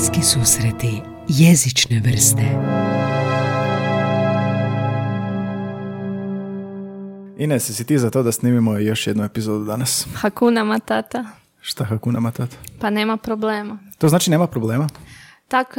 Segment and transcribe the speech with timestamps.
[0.00, 2.42] Bliski susreti jezične vrste
[7.38, 10.06] Ines, si ti za to da snimimo još jednu epizodu danas?
[10.14, 11.24] Hakuna Matata.
[11.60, 12.56] Šta Hakuna Matata?
[12.78, 13.78] Pa nema problema.
[13.98, 14.88] To znači nema problema?
[15.48, 15.74] Tak,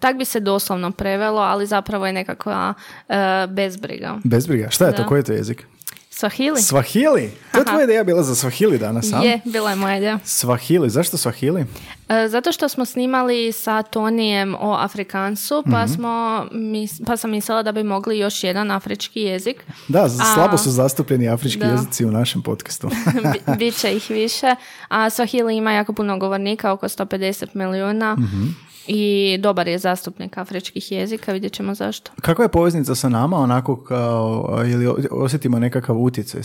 [0.00, 2.74] tak bi se doslovno prevelo, ali zapravo je nekakva
[3.08, 4.18] e, bezbriga.
[4.24, 4.70] Bezbriga.
[4.70, 5.02] Šta je to?
[5.02, 5.08] Da.
[5.08, 5.66] Koji je to jezik?
[6.14, 6.56] Swahili?
[6.58, 7.30] Swahili.
[7.52, 9.18] To je tvoja ideja bila za Swahili danas, a?
[9.18, 10.18] Je, bila je moja ideja.
[10.18, 10.88] Swahili.
[10.88, 11.64] Zašto Swahili?
[12.08, 15.92] E, zato što smo snimali sa Tonijem o Afrikansu, pa, Mhm.
[15.94, 16.08] smo,
[16.52, 19.56] mis- pa sam mislila da bi mogli još jedan afrički jezik.
[19.88, 21.66] Da, A- slabo su zastupljeni afrički Da.
[21.66, 22.88] jezici u našem podcastu.
[23.46, 24.54] Bi- Biće ih više.
[24.88, 28.14] A Swahili ima jako puno govornika, oko 150 milijuna.
[28.14, 28.44] Mhm.
[28.86, 32.10] I dobar je zastupnik afričkih jezika, vidjet ćemo zašto.
[32.20, 36.42] Kakva je poveznica sa nama, onako kao, ili osjetimo nekakav utjecaj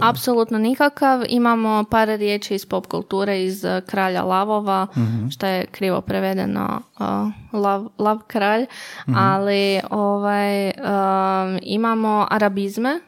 [0.00, 0.10] nas?
[0.10, 1.22] Apsolutno nikakav.
[1.28, 4.86] Imamo par riječi iz pop kulture iz uh, Kralja lavova,
[5.30, 8.66] što je krivo prevedeno uh, lav, lav kralj,
[9.06, 13.00] ali ovaj, um, imamo arabizme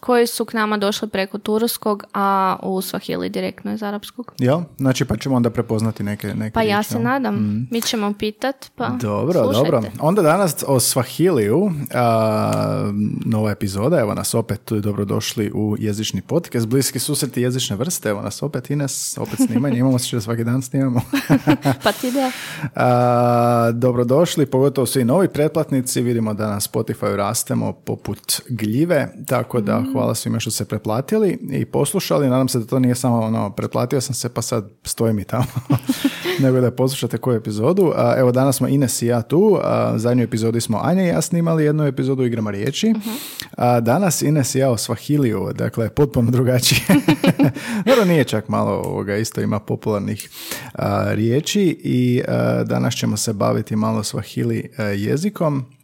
[0.00, 4.32] koji su k nama došli preko turskog, a u Swahili direktno iz arapskog.
[4.38, 4.60] Jel?
[4.78, 7.66] Znači, pa ćemo onda prepoznati neke, neke Pa ja se nadam.
[7.70, 9.70] Mi ćemo pitat, pa Dobro, slušajte.
[9.70, 9.90] dobro.
[10.00, 12.92] Onda danas o Swahiliju, a,
[13.26, 18.08] nova epizoda, evo nas opet, tu je dobrodošli u jezični podcast, bliski susreti jezične vrste,
[18.08, 21.00] evo nas opet Ines, opet snimanje, imamo se da svaki dan snimamo.
[21.84, 22.30] pa ti da.
[22.74, 29.82] A, dobrodošli, pogotovo svi novi pretplatnici, vidimo da na Spotify rastemo poput gljive, tako da
[29.92, 34.00] hvala svima što se pretplatili i poslušali, nadam se da to nije samo ono, pretplatio
[34.00, 35.44] sam se pa sad stojim i tamo,
[36.42, 37.92] nego da poslušate koju epizodu.
[37.96, 41.20] A, evo danas smo Ines i ja tu, a, zadnju epizodu smo Anja i ja
[41.20, 42.94] snimali jednu epizodu igrama riječi,
[43.56, 46.80] a danas Ines i ja o Swahiliju, dakle potpuno drugačije.
[47.86, 50.30] Dobro, nije čak malo ovoga, isto ima popularnih
[50.72, 52.22] a, riječi i
[52.64, 55.77] danas ćemo se baviti malo Swahili a, jezikom.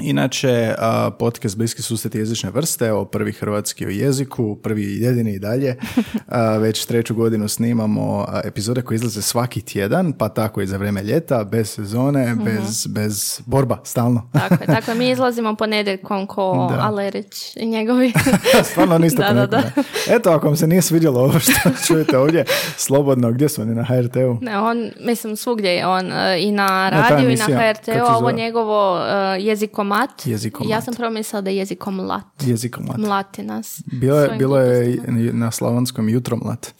[0.00, 0.74] Inače,
[1.18, 5.76] podcast Bliski susreti jezične vrste, evo prvi hrvatski o jeziku, prvi jedini i dalje.
[6.62, 11.44] Već treću godinu snimamo epizode koje izlaze svaki tjedan, pa tako i za vrijeme ljeta,
[11.44, 14.30] bez sezone, bez, bez borba, stalno.
[14.32, 14.94] Tako je, tako.
[14.94, 16.82] Mi izlazimo ponedjeljkom ko Da.
[16.82, 18.12] Alerić i njegovi.
[18.70, 19.82] Stvarno niste Da, da, pametni.
[20.08, 21.52] Eto, ako vam se nije svidjelo ovo što
[21.86, 22.44] čujete ovdje,
[22.76, 24.38] slobodno, gdje su oni na HRT-u?
[24.40, 28.30] Ne, on, mislim, svugdje je on e, i na ta radiju i na HRT-u, ovo
[28.30, 29.40] njegovo e,
[29.86, 30.26] jezikomat.
[30.26, 30.70] Jezikomat.
[30.70, 32.24] Ja sam prvo mislila da je jezikomlat.
[32.40, 33.82] Jezikom Mlati nas.
[33.88, 35.00] Bilo je, bilo je i
[35.32, 36.74] na slavonskom jutromlat.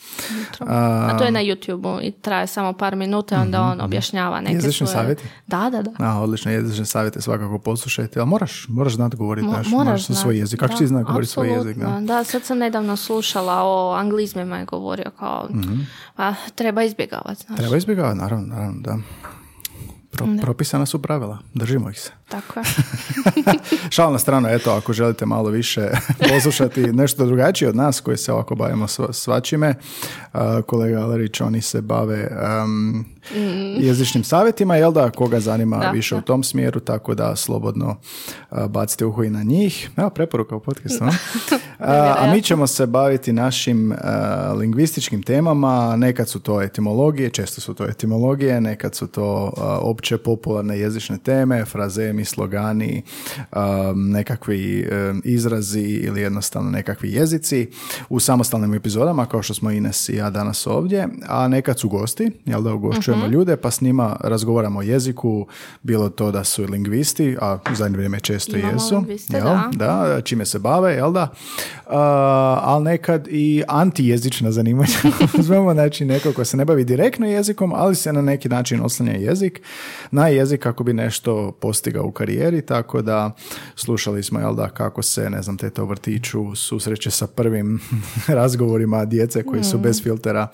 [0.61, 4.49] A to je na YouTube-u i traje samo par minuta i onda on objašnjava neke
[4.49, 4.57] Mhm.
[4.59, 4.95] Jezični svoje...
[4.95, 5.25] savjeti?
[5.47, 5.91] Da, da, da.
[6.01, 10.21] A, odlično, jezične savjete svakako poslušajte, ali moraš, moraš znati govoriti Mo- naš, moraš znati.
[10.21, 10.61] svoj jezik.
[10.61, 11.77] Kako ti zna govoriti svoj jezik?
[11.77, 12.01] Da?
[12.01, 15.49] Da, sad sam nedavno slušala o anglizmima je govorio kao,
[16.17, 17.49] pa treba izbjegavati, znaš.
[17.49, 17.57] Mhm.
[17.57, 18.99] Treba izbjegavati, naravno, naravno, da.
[20.11, 22.11] Pro, propisana su pravila, držimo ih se.
[22.29, 22.65] Tako je.
[23.91, 25.89] Šal na stranu, eto, ako želite malo više
[26.35, 29.75] poslušati nešto drugačije od nas koji se ovako bavimo sva- svačime,
[30.33, 32.31] a, kolega Alerić, oni se bave
[32.65, 33.05] um,
[33.79, 36.19] jezičnim savjetima, jel da, koga zanima Da, više da.
[36.19, 37.97] u tom smjeru, tako da slobodno
[38.69, 39.91] bacite uho i na njih.
[39.97, 41.05] Evo, preporuka u podcastu.
[41.79, 42.31] a?
[42.35, 43.95] Mi ćemo se baviti našim
[44.59, 50.79] lingvističkim temama, nekad su to etimologije, često su to etimologije, nekad su to opće popularne
[50.79, 53.03] jezične teme, frazemi, slogani,
[53.53, 57.69] a, nekakvi e, izrazi ili jednostavno nekakvi jezici
[58.09, 62.31] u samostalnim epizodama kao što smo Ines i ja danas ovdje, a nekad su gosti,
[62.45, 65.47] jel da ugošćujemo ljude pa s njima razgovaramo o jeziku,
[65.83, 69.45] bilo to da su lingvisti, a u zadnje vrijeme često Imamo jesu, jel?
[69.45, 69.71] da.
[69.73, 71.29] da, čime se bave, jel da?
[71.87, 71.99] A,
[72.63, 74.99] ali nekad i antijezična zanimanja.
[75.39, 79.13] Uzmemo znači neko ko se ne bavi direktno jezikom, ali se na neki način oslanja
[79.13, 79.63] jezik
[80.11, 83.31] na jezik kako bi nešto postigao u karijeri, tako da
[83.77, 87.81] slušali smo, jel da, kako se, ne znam, teta u vrtiću susreće sa prvim
[88.39, 90.49] razgovorima djece koji su bez filtera,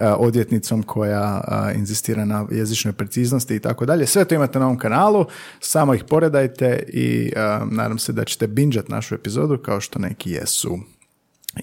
[0.00, 4.06] a, odvjetnicom koja a, inzistira na jezičnoj preciznosti i tako dalje.
[4.06, 5.24] Sve to imate na ovom kanalu,
[5.60, 10.30] samo ih poredajte i a, nadam se da ćete binđat našu epizodu kao što neki
[10.30, 10.78] jesu.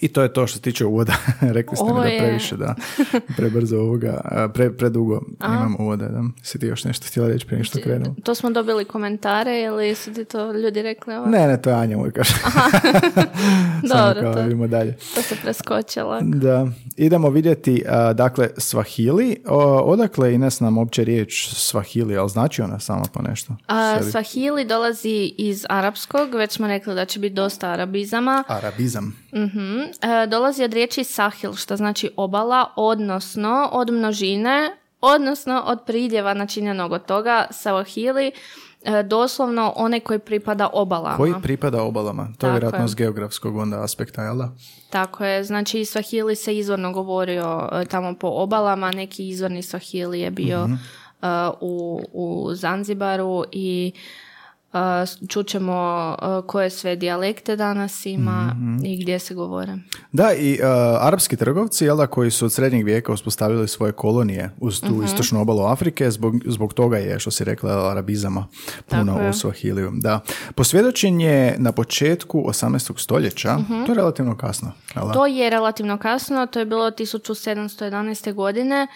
[0.02, 1.14] I to je to što se tiče uvoda.
[1.58, 2.76] Rekli ste mi Ovo da je- previše, da,
[3.38, 6.08] prebrzo ovoga, a, pre, predugo imam uvoda.
[6.08, 6.24] Da.
[6.44, 8.16] Si ti još nešto htjela reći prije nego što krenemo?
[8.24, 11.16] To smo dobili komentare ili su ti to ljudi rekli?
[11.16, 11.26] Ovo?
[11.26, 12.34] Ne, ne, to je Anja uvijek kaže.
[13.94, 14.98] Dobro, kao to, dalje.
[15.16, 16.22] to se preskočila.
[16.22, 16.68] Da,
[16.98, 19.36] idemo vidjeti, a, dakle, Swahili.
[19.48, 23.56] O, odakle Ines nam opće riječ Swahili, ali znači ona samo po nešto?
[23.68, 24.12] A, Sebi.
[24.12, 28.44] Swahili dolazi iz arapskog, već smo rekli da će biti dosta arabizama.
[28.48, 29.16] Arabizam.
[29.36, 29.82] Mhm.
[30.02, 36.92] E, dolazi od riječi sahil, što znači obala, odnosno od množine odnosno od pridjeva načinjenog
[36.92, 38.32] od toga Sawahili
[38.84, 41.18] e, doslovno onaj koji pripada obalama.
[41.18, 42.24] Koji pripada obalama?
[42.24, 42.88] To je Tako vjerojatno je.
[42.88, 44.52] s geografskog onda aspekta, jel da?
[44.90, 50.32] Tako je, znači Swahili se izvorno govorio e, tamo po obalama, neki izvorni Swahili je
[50.32, 50.74] bio Mhm.
[50.74, 51.28] e,
[51.62, 54.00] u, u Zanzibaru i uh,
[55.28, 56.16] čućemo
[56.48, 58.86] koje sve dijalekte danas ima Mhm.
[58.86, 59.78] i gdje se govore.
[60.12, 60.66] Da, i uh,
[61.00, 65.04] arapski trgovci, jel da, koji su od srednjeg vijeka uspostavili svoje kolonije uz tu Mhm.
[65.04, 68.48] istočnu obalu Afrike, zbog, zbog toga je, što si rekla, arabizama
[68.88, 69.34] puno Tako u.
[69.34, 69.92] Swahiliju.
[69.94, 70.20] Da.
[70.56, 73.00] Posvjedočen je na početku 18.
[73.00, 74.72] stoljeća, to je relativno kasno.
[74.96, 75.14] Jel da?
[75.14, 78.34] To je relativno kasno, to je bilo 1711.
[78.34, 78.88] godine,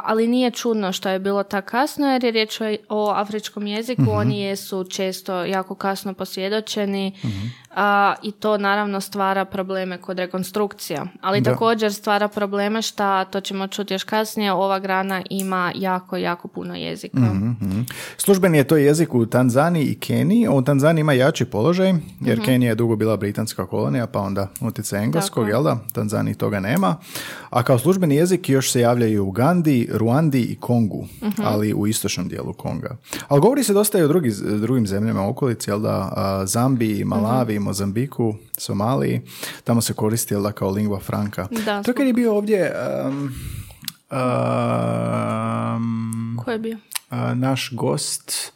[0.00, 4.02] ali nije čudno što je bilo tako kasno jer je riječ o- o afričkom jeziku,
[4.02, 4.10] Mhm.
[4.10, 7.46] oni jesu često jako kasno posvjedočeni Mhm.
[7.74, 11.06] A, i to naravno stvara probleme kod rekonstrukcija.
[11.20, 11.50] Ali Da.
[11.52, 16.74] također stvara probleme što, to ćemo čuti još kasnije, ova grana ima jako, jako puno
[16.74, 17.18] jezika.
[17.18, 17.80] Mhm.
[18.16, 20.48] Službeni je to jezik u Tanzaniji i Keniji.
[20.48, 25.04] U Tanzaniji ima jači položaj, jer Kenija je dugo bila britanska kolonija, pa onda utjecaj
[25.04, 25.52] engleskog, Tako je.
[25.52, 25.78] jel da?
[25.92, 26.96] Tanzaniji toga nema.
[27.50, 31.06] A kao službeni jezik još se javljaju u Ugandi, Ruandi i Kongu,
[31.44, 32.96] ali u istočnom dijelu Konga.
[33.28, 34.30] Ali govori se dosta i o drugi,
[34.60, 36.12] drugim zemljama u okolici, jel da?
[36.46, 39.20] Zambiji, Malavi, Mozambiku, Somaliji.
[39.64, 41.46] Tamo se koristi, jel da, kao lingua franca.
[41.64, 42.74] Da, to kad je bio ovdje...
[43.08, 43.30] um,
[45.78, 46.78] um, Ko je bio?
[47.34, 48.52] naš gost,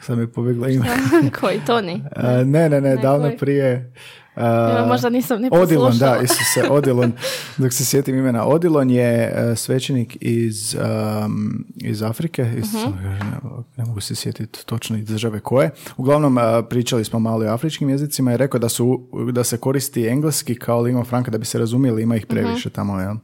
[0.00, 0.86] sad mi je pobjegla ime.
[1.40, 2.02] Koji, Toni?
[2.16, 3.38] A, ne, ne, ne, davno koji?
[3.38, 3.92] prije.
[4.40, 6.16] Ja, možda nisam ni Odilon, poslušala.
[6.16, 6.40] da, Isuse,
[6.70, 7.12] Odilon,
[7.56, 8.44] dok se sjetim imena.
[8.44, 10.76] Odilon je e, svećenik iz,
[11.24, 13.04] um, iz Afrike, iz, Mhm.
[13.04, 13.18] ne,
[13.76, 15.70] ne mogu se sjetiti točno iz države koje.
[15.96, 19.00] Uglavnom, a, pričali smo malo i o afričkim jezicima i rekao da, su,
[19.32, 22.74] da se koristi engleski kao lingua franca da bi se razumjeli, ima ih previše Mhm.
[22.74, 23.16] tamo, ja.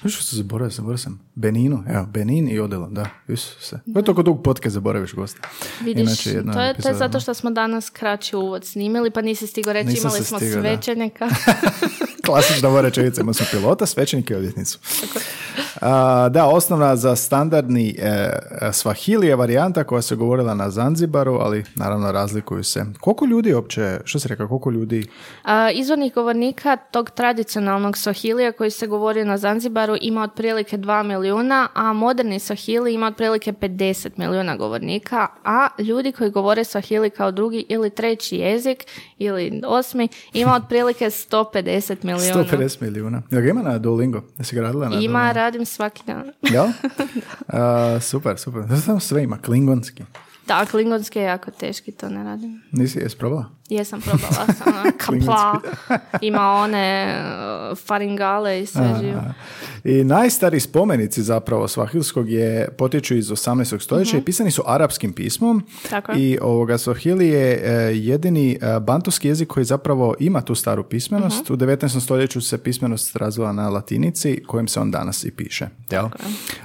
[0.00, 1.20] Što se zaboravio, zaboravio sam.
[1.34, 3.80] Beninu, evo, Benin i Odilon, da, Isuse.
[3.84, 5.48] To je toliko dug podcast, zaboraviš gosta.
[5.80, 9.46] Vidiš, Inače, to je, to je zato što smo danas kraći uvod snimili, pa nisi
[9.46, 10.38] stigo reći, imali smo.
[10.62, 11.28] Svećenika.
[12.26, 14.78] Klasična moja rečenica, imali smo pilota, svećenika i odvjetnicu.
[15.80, 18.30] A, da, osnovna za standardni e,
[18.62, 22.84] Swahili je varijanta koja se govorila na Zanzibaru, ali naravno razlikuju se.
[23.00, 25.06] Koliko ljudi uopće, što se rekao, koliko ljudi?
[25.44, 31.68] A, izvornih govornika tog tradicionalnog Swahilija koji se govori na Zanzibaru ima otprilike 2 milijuna,
[31.74, 37.64] a moderni Swahili ima otprilike 50 milijuna govornika, a ljudi koji govore Swahili kao drugi
[37.68, 38.84] ili treći jezik
[39.18, 40.08] ili osmi
[40.40, 42.44] ima otprilike 150 milijuna.
[42.44, 43.22] 150 milijuna.
[43.30, 44.22] Jel ga ima na Duolingo?
[44.38, 45.32] Jesi ga radila na Ima, Duolingo?
[45.34, 46.32] radim svaki dan.
[46.42, 46.66] Jel?
[47.48, 48.62] A, super, super.
[48.68, 50.02] Zato sve ima, klingonski.
[50.48, 52.62] Da, klingonski je jako teški, to ne radim.
[52.72, 53.58] Nisi, jesi probala?
[53.68, 55.60] Jesam probala sam kapla,
[56.28, 57.14] ima one
[57.72, 59.20] uh, faringale i sve živo.
[59.84, 63.80] I najstariji spomenici zapravo svahilskog je potječu iz 18.
[63.80, 65.56] stoljeća i pisani su arapskim pismom.
[65.56, 65.66] Mhm.
[65.90, 66.18] Tako je.
[66.18, 71.44] I ovoga Swahili je e, jedini e, bantuski jezik koji zapravo ima tu staru pismenost.
[71.44, 71.52] Mhm.
[71.52, 72.00] U 19.
[72.00, 75.68] stoljeću se pismenost razvila na latinici kojim se on danas i piše.
[75.90, 76.08] Jel?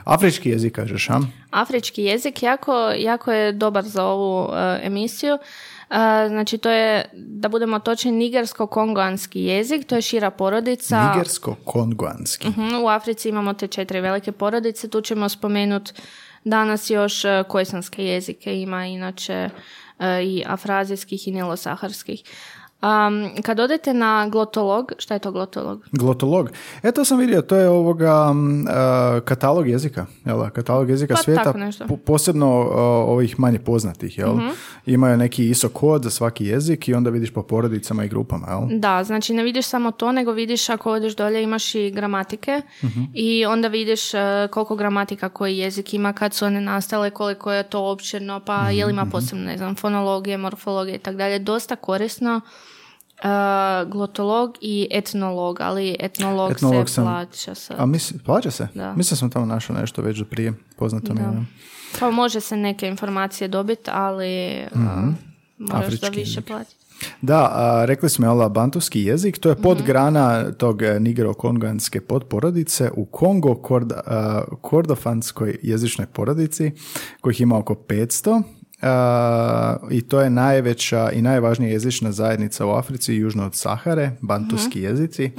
[0.03, 1.19] Afrički jezik kažeš, a?
[1.51, 4.53] Afrički jezik jako, jako je dobar za ovu uh,
[4.83, 5.33] emisiju.
[5.33, 5.97] Uh,
[6.27, 11.13] znači to je, da budemo točni, nigersko-kongoanski jezik, to je šira porodica.
[11.13, 12.47] Nigersko-kongoanski.
[12.47, 15.93] Mhm, U Africi imamo te četiri velike porodice, tu ćemo spomenuti
[16.43, 19.49] danas još uh, kojsanske jezike, ima inače
[19.99, 22.23] uh, i afrazijskih i nilosaharskih.
[22.83, 25.85] Um, kad odete na glotolog, šta je to glotolog?
[25.91, 26.49] Glotolog.
[26.83, 30.49] E, to sam vidio, to je ovoga e, katalog jezika, jel?
[30.49, 31.53] Katalog jezika Pa, svijeta,
[31.87, 34.35] po- posebno e, ovih manje poznatih, jel?
[34.35, 34.47] Mhm.
[34.85, 38.79] Imaju neki ISO kod za svaki jezik i onda vidiš po porodicama i grupama, jel?
[38.79, 42.61] Da, znači ne vidiš samo to, nego vidiš ako odeš dolje imaš i gramatike
[43.13, 47.63] i onda vidiš e, koliko gramatika koji jezik ima, kad su one nastale, koliko je
[47.63, 51.39] to opširno, pa je li ima posebno, ne znam, fonologije, morfologije i tako dalje.
[51.39, 52.41] Dosta korisno.
[53.23, 53.27] E,
[53.85, 57.77] glotolog i etnolog, ali etnolog, Etnolog se sam- plaća sad.
[57.79, 58.67] A misli, plaća se?
[58.75, 58.93] Da.
[58.93, 61.25] Mislim sam tamo našao nešto već do prije, poznato mi je.
[61.25, 61.43] Da.
[61.99, 64.67] Pa može se neke informacije dobiti, ali e,
[65.57, 66.45] moraš da Afrički više jezik.
[66.45, 66.75] platiti.
[67.21, 73.05] Da, a, rekli smo jel, bantuski jezik, to je podgrana tog e, nigero-konganske podporodice u
[73.05, 76.71] Kongo kord, a, kordofanskoj jezičnoj porodici,
[77.21, 78.43] kojih ima oko 500.
[79.91, 85.31] I to je najveća i najvažnija jezična zajednica u Africi, južno od Sahare, bantuski jezici.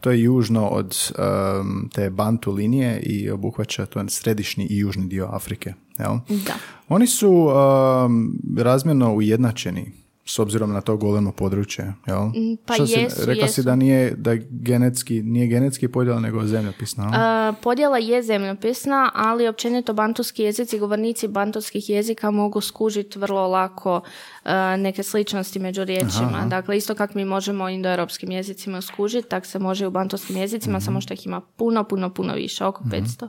[0.00, 5.06] To je južno od em, te bantu linije i obuhvaća to je središnji i južni
[5.08, 5.74] dio Afrike.
[5.98, 6.18] Jel?
[6.28, 6.54] Da.
[6.88, 12.30] Oni su um, razmjerno ujednačeni s obzirom na to golemo područje, jel?
[12.66, 13.62] pa Što si- jesu, rekla si jesu.
[13.62, 17.06] da nije, da genetski, nije genetski podjela, nego zemljopisna.
[17.06, 23.96] Uh, podjela je zemljopisna, ali općenito bantuski jezici, govornici bantuskih jezika mogu skužiti vrlo lako
[23.96, 26.46] uh, neke sličnosti među riječima.
[26.48, 30.36] Dakle, isto kako mi možemo u indoeuropskim jezicima skužiti, tak se može i u bantuskim
[30.36, 33.28] jezicima, samo što ih ima puno, puno, puno više, oko 500.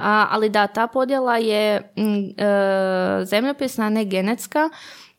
[0.00, 4.70] A, ali da, ta podjela je mm, e, zemljopisna, a ne genetska.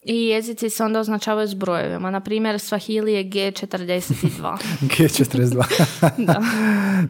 [0.08, 2.12] I jezici se onda označavaju s brojevima.
[2.12, 4.58] Na primjer, Swahili je G42.
[4.98, 5.64] G42.
[6.18, 6.42] da.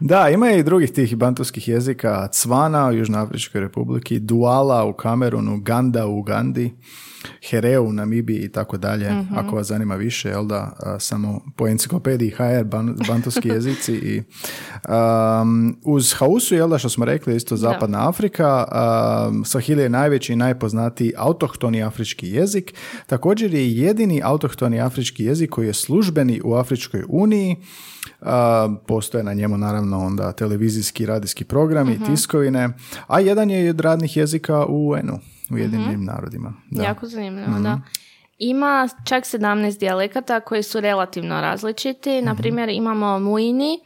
[0.00, 2.28] da, ima i drugih tih bantuskih jezika.
[2.32, 6.74] Cvana u Južnoafričkoj republiki, Duala u Kamerunu, Ganda u Ugandi,
[7.50, 9.24] Hereu u Namibiji i tako dalje.
[9.36, 13.92] Ako vas zanima više, jel da, a, samo po enciklopediji HR ban- bantuski jezici.
[13.92, 14.22] I,
[14.88, 18.64] um, uz Hausu, jel da, što smo rekli, isto zapadna Afrika,
[19.28, 22.74] um, Swahili je najveći i najpoznatiji autohtoni afrički jezik.
[23.06, 27.56] Također je jedini autohtoni afrički jezik koji je službeni u Afričkoj uniji.
[28.20, 32.68] A, postoje na njemu naravno onda televizijski radijski programi i tiskovine,
[33.06, 35.18] a jedan je od radnih jezika u UN-u,
[35.50, 36.54] u Ujedinjenim narodima.
[36.70, 36.82] Da.
[36.82, 37.80] Jako zanimljivo, da.
[38.38, 42.22] Ima čak 17 dijalekata koji su relativno različiti.
[42.22, 43.78] Na primjer, imamo Muini,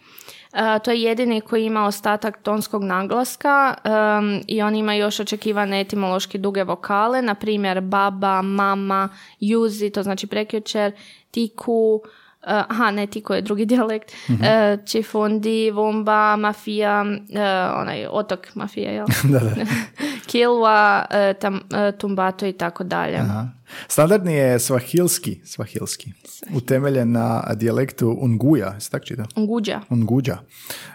[0.85, 6.38] to je jedini koji ima ostatak tonskog naglaska em, i on ima još očekivane etimološki
[6.38, 9.09] duge vokale, na primjer baba, mama,
[9.40, 10.92] juzi, to znači prekjučer,
[11.31, 12.02] tiku,
[12.42, 17.04] e, aha, ne, tiku je drugi dijalekt, e, čifundi, vumba, mafija,
[17.35, 19.07] e, onaj otok mafija, jel?
[19.33, 19.54] da, da.
[20.33, 23.19] Kilwa, e, tam, e, Tumbato i tako dalje.
[23.19, 23.49] Aha.
[23.88, 26.12] Standardni je svahilski, svahilski,
[26.55, 29.25] utemeljen na dijalektu Unguja, se tak čita?
[29.37, 29.81] Nguđa.
[29.88, 30.38] Unguđa,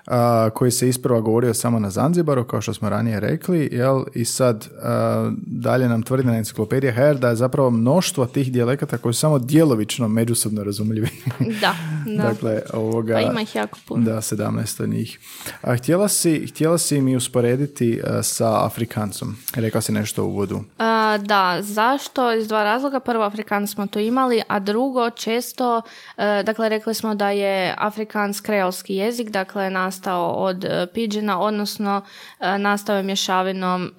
[0.07, 4.03] a, koji se isprva govorio samo na Zanzibaru, kao što smo ranije rekli, jel?
[4.13, 8.97] i sad a, dalje nam tvrdi na enciklopedija HR da je zapravo mnoštvo tih dijalekata
[8.97, 11.09] koji su samo djelovično međusobno razumljivi.
[11.61, 12.23] Da, da.
[12.23, 13.13] dakle, ovoga...
[13.13, 14.05] pa ima ih jako puno.
[14.05, 15.19] Da, 17 od njih.
[15.61, 19.35] A, htjela, si, htjela si mi usporediti a, sa Afrikancom.
[19.55, 20.63] Rekla si nešto u uvodu.
[20.77, 22.33] A, da, zašto?
[22.33, 22.99] Iz dva razloga.
[22.99, 25.81] Prvo, Afrikans smo to imali, a drugo, često,
[26.17, 32.01] e, dakle, rekli smo da je Afrikans kreolski jezik, dakle, nastao od uh, pidžina, odnosno
[32.39, 33.89] e, nastao je mješavinom e,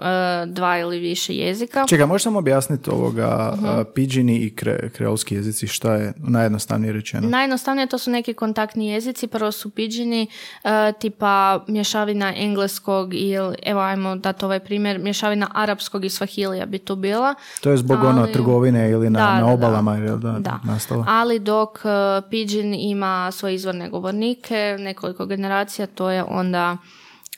[0.46, 1.84] dva ili više jezika.
[1.88, 7.28] Čekaj, možeš samo objasniti ovoga a, pidžini i kre, kreolski jezici, šta je najjednostavnije rečeno?
[7.28, 10.26] Najjednostavnije to su neki kontaktni jezici, prvo su pidžini,
[10.64, 16.78] e, tipa mješavina engleskog ili, evo ajmo dati ovaj primjer, mješavina arapskog i svahilija bi
[16.78, 17.34] tu bila.
[17.60, 20.60] To je zbog ono Ali- trgovine ili na, Da, na da, obalama jel da, Da,
[20.64, 21.04] nastalo.
[21.08, 21.90] ali dok uh,
[22.30, 26.76] Pidgin ima svoje izvorne govornike, nekoliko generacija, to je onda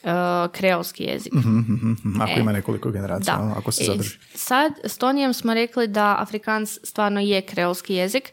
[0.03, 0.11] uh,
[0.53, 1.33] kreolski jezik.
[1.33, 3.55] Mhm, mhm, Ako E, ima nekoliko generacija, Da.
[3.57, 4.19] ako se I zadrži.
[4.35, 8.33] Sad, s Tonijem smo rekli da Afrikans stvarno je kreolski jezik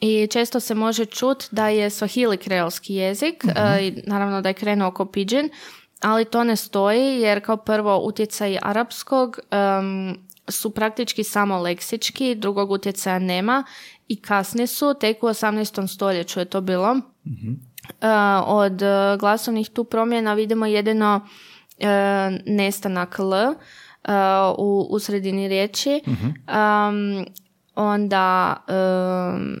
[0.00, 3.44] i često se može čut da je Swahili kreolski jezik,
[3.80, 5.50] i naravno da je krenuo oko Pidgin,
[6.02, 9.38] ali to ne stoji jer kao prvo utjecaj arapskog
[9.80, 10.16] um,
[10.48, 13.64] su praktički samo leksički, drugog utjecaja nema
[14.08, 15.94] i kasni su, tek u 18.
[15.94, 16.90] stoljeću je to bilo.
[16.90, 18.08] Uh,
[18.46, 21.86] od uh, glasovnih tu promjena vidimo jedino uh,
[22.46, 23.54] nestanak L uh,
[24.58, 26.00] u, u sredini riječi.
[26.06, 27.26] Um,
[27.74, 29.56] onda um,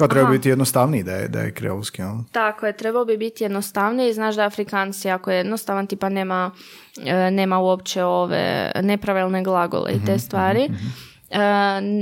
[0.00, 0.32] Kao treba Aha.
[0.32, 2.02] biti jednostavniji da je, da je kreolski.
[2.02, 2.14] jel?
[2.32, 4.12] tako je, trebao bi biti jednostavniji.
[4.12, 6.50] Znaš da Afrikanci ako je jednostavan, tipa nema,
[7.04, 10.68] e, nema uopće ove nepravilne glagole i te stvari.
[11.30, 11.38] E,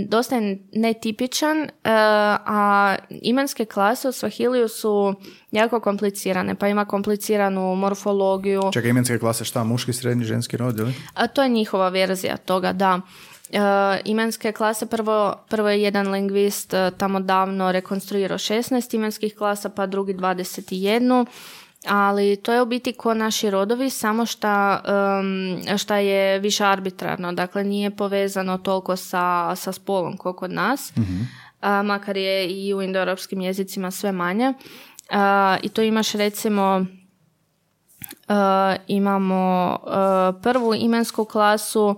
[0.06, 5.14] dosta je netipičan, e, a imenske klase u Swahiliju su
[5.50, 8.62] jako komplicirane, pa ima kompliciranu morfologiju.
[8.72, 10.94] Čekaj, imenske klase šta, muški, srednji, ženski rod, ili?
[11.14, 13.00] A to je njihova verzija toga, da.
[13.52, 13.60] E,
[14.04, 19.86] imenske klase, prvo, prvo je jedan lingvist e, tamo davno rekonstruirao 16 imenskih klasa, pa
[19.86, 21.26] drugi 21,
[21.86, 27.32] ali to je u biti ko naši rodovi, samo šta, em, šta je više arbitrarno,
[27.32, 30.92] dakle nije povezano toliko sa, sa spolom kao kod nas,
[31.60, 34.54] a, makar je i u indoeuropskim jezicima sve manje.
[35.62, 36.86] I to imaš recimo
[38.28, 38.34] Uh,
[38.86, 41.96] imamo uh, prvu imensku klasu uh,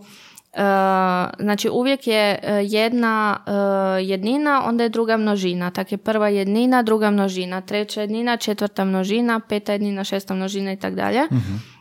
[1.38, 5.70] znači uvijek je uh, jedna uh, jednina onda je druga množina.
[5.70, 7.60] Tako je prva jednina druga množina.
[7.60, 11.22] Treća jednina četvrta množina peta jednina šesta množina i tako dalje.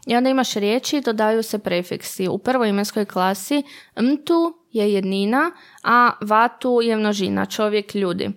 [0.08, 2.28] I onda imaš riječi dodaju se prefiksi.
[2.28, 3.64] U prvoj imenskoj klasi
[4.00, 5.52] mtu je jednina
[5.84, 8.30] a vatu je množina čovjek ljudi.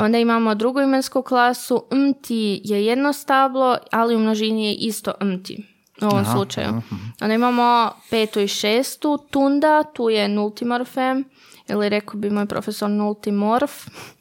[0.00, 5.73] Onda imamo drugu imensku klasu, mti je jedno stablo, ali u množini je isto mti.
[6.02, 6.82] U ovom slučaju.
[7.20, 11.24] Onda imamo petu i šestu, tunda, tu je nultimorfem
[11.68, 13.72] ili rekao bi moj profesor nulti morf,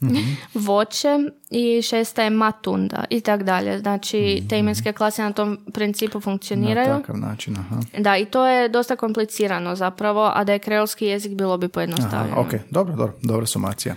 [0.67, 1.17] voće
[1.49, 3.79] i šesta je matunda i tak dalje.
[3.79, 6.89] Znači, te imenske klase na tom principu funkcioniraju.
[6.89, 7.75] Na takav način, aha.
[7.97, 12.31] Da, i to je dosta komplicirano zapravo, a da je kreolski jezik bilo bi pojednostavljeno.
[12.31, 13.95] Aha, ok, dobro, dobro, dobra sumacija.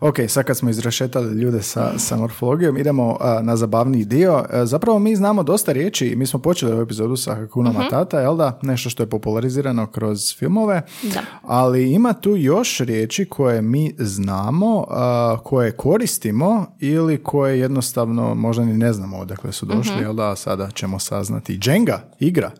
[0.00, 4.44] Ok, sad kad smo izrašetali ljude sa, sa morfologijom, idemo a, na zabavniji dio.
[4.52, 8.36] E, zapravo mi znamo dosta riječi, mi smo počeli ovu epizodu sa Hakuna Matata, jel
[8.36, 8.58] da?
[8.62, 11.20] Nešto što je popularizirano kroz filmove, Da.
[11.42, 18.64] ali ima tu još riječi koje mi znamo, a, koje koristimo ili koje jednostavno možda
[18.64, 20.36] ni ne znamo odakle su došli, jel da?
[20.36, 21.60] Sada ćemo saznati.
[21.64, 22.50] Jenga, igra.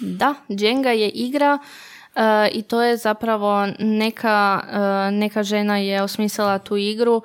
[0.00, 1.58] Da, Jenga je igra
[2.16, 4.60] e, i to je zapravo neka,
[5.08, 7.22] e, neka žena je osmislila tu igru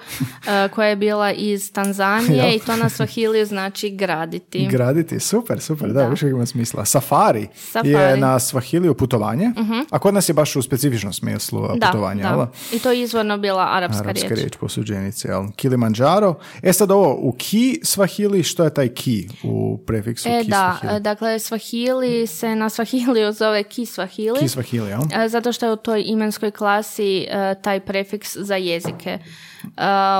[0.48, 4.67] e, koja je bila iz Tanzanije i to na Swahiliju znači graditi.
[4.67, 6.07] Graditi, super, super, da, Da.
[6.07, 6.86] više ima smisla.
[6.86, 8.12] Safari, je Safari.
[8.12, 8.21] Mhm.
[8.21, 9.51] na Swahiliju putovanje,
[9.89, 12.51] a kod nas je baš u specifičnom smislu da, putovanje, da?
[12.74, 14.39] I to je izvorno bila arapska, Arapska riječ.
[14.39, 15.43] riječ posuđenice, jel?
[15.55, 16.36] Kilimanjaro.
[16.63, 20.77] E sad ovo, u ki Swahili, što je taj ki u prefiksu E ki da,
[20.83, 21.00] Swahili?
[21.00, 24.39] dakle Swahili se na Swahiliju zove ki Swahili.
[24.39, 25.01] Ki Swahili, jel?
[25.25, 29.09] E, Zato što je u toj imenskoj klasi e, taj prefiks za jezike.
[29.09, 29.19] E,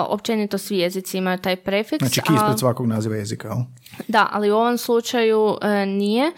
[0.08, 2.00] općenito svi jezici imaju taj prefiks.
[2.04, 3.58] Znači ki a- ispred svakog naziva jezika, jel?
[4.08, 6.32] Da, ali u ovom slučaju nije.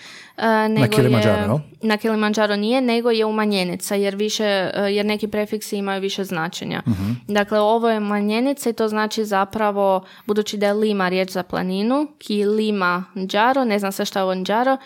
[0.69, 1.57] nego Kilimanjaro, je, jel?
[1.81, 4.43] Na Kilimanjaro nije, nego je umanjenica, jer, više,
[4.89, 6.81] jer neki prefiksi imaju više značenja.
[6.87, 7.11] Mhm.
[7.27, 12.07] Dakle, ovo je manjenica i to znači zapravo, budući da je lima riječ za planinu,
[12.17, 14.77] kilima džaro, ne znam sve šta je ovo džaro,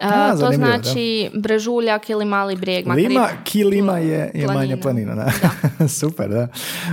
[0.00, 0.82] A, to zanimljivo, da.
[0.82, 2.86] znači brežuljak ili mali brijeg.
[2.86, 5.12] makar Lima, i- ki Lima je, je manja planina.
[5.12, 5.30] planina,
[5.78, 5.88] da.
[5.90, 6.48] Super, da.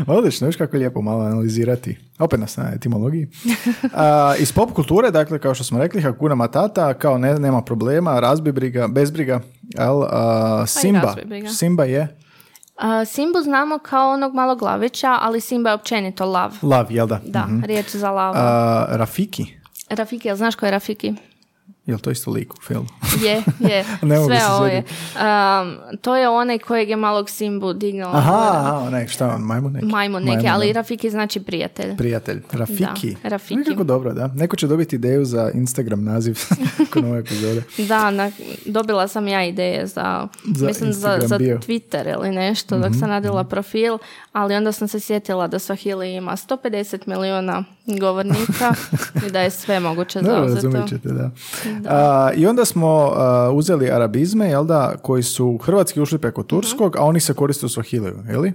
[0.08, 1.98] Odlično, viš kako je lijepo malo analizirati.
[2.20, 3.28] Opet nas na etimologiji.
[3.94, 8.20] A, iz pop kulture, dakle, kao što smo rekli, Hakuna Matata, kao ne, nema problema,
[8.20, 9.40] razbi briga, bez briga,
[9.70, 10.04] jel?
[10.04, 11.50] A, Simba, razbi briga.
[11.50, 12.18] Simba je
[12.76, 16.52] A, Simbu znamo kao onog malog glavića, ali Simba je općenito lav.
[16.62, 17.20] lav, jel da?
[17.26, 18.34] Da, riječ za lava.
[18.38, 19.46] A, Rafiki,
[19.90, 21.14] Rafiki, jel znaš ko je Rafiki?
[21.86, 22.88] Jel to isto lik u filmu?
[23.26, 23.86] Je, je.
[24.02, 24.78] Ne mogu Sve se ovo je.
[24.78, 28.10] Um, to je onaj kojeg je malog Simbu dignuo.
[28.10, 29.86] Aha, ne, šta on, majmun neki?
[29.86, 30.74] Majmun neki, ali da.
[30.74, 31.98] Rafiki znači prijatelj.
[31.98, 33.16] Prijatelj, Rafiki.
[33.24, 33.56] Da, Rafiki.
[33.56, 34.28] Nekako dobro, da.
[34.28, 36.40] Neko će dobiti ideju za Instagram naziv
[36.80, 37.64] nakon ove epizode.
[37.78, 38.32] Da, na-
[38.66, 41.36] dobila sam ja ideje za, Za mislim za, Instagram za.
[41.36, 43.98] Mhm, Twitter ili nešto dok sam radila profil,
[44.32, 47.64] ali onda sam se sjetila da Swahili ima 150 milijuna
[48.00, 48.74] govornika
[49.28, 50.68] i da je sve moguće Dobro, zauzeto.
[50.68, 51.32] razumjet ćete, da.
[51.88, 53.12] A, I onda smo
[53.54, 57.66] uzeli arabizme, jel da, koji su u hrvatski ušli preko turskog, a oni se koriste
[57.66, 58.54] u Swahiliju, je li?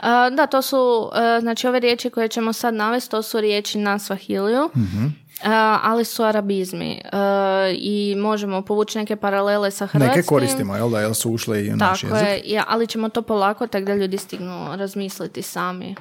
[0.00, 3.78] A, da, to su, e, znači ove riječi koje ćemo sad navesti, to su riječi
[3.78, 5.06] na Swahiliju, Mhm.
[5.44, 7.18] a, ali su arabizmi E,
[7.72, 10.08] i možemo povući neke paralele sa hrvatskim.
[10.08, 12.28] Neke koristimo, jel da, jel su ušle i u naš Tako jezik?
[12.28, 15.94] je, ja, ali ćemo to polako tako da ljudi stignu razmisliti sami.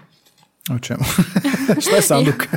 [0.70, 1.04] O čemu?
[1.82, 2.36] Šta je sanduk?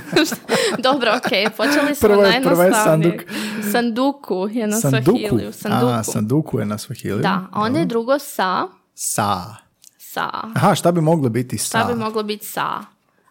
[0.78, 3.26] Dobro, ok, počeli smo Prvo je- prvo je najjednostavnije.
[3.72, 5.18] Sanduku je na Sanduku.
[5.18, 5.52] Swahiliju.
[5.52, 5.86] Sanduku.
[5.86, 7.22] A, sanduku je na Swahiliju.
[7.22, 9.56] Da, a onda je drugo sa, Sa.
[9.98, 10.30] sa.
[10.54, 11.78] Aha, šta bi moglo biti sa?
[11.78, 12.84] Šta bi moglo biti sa?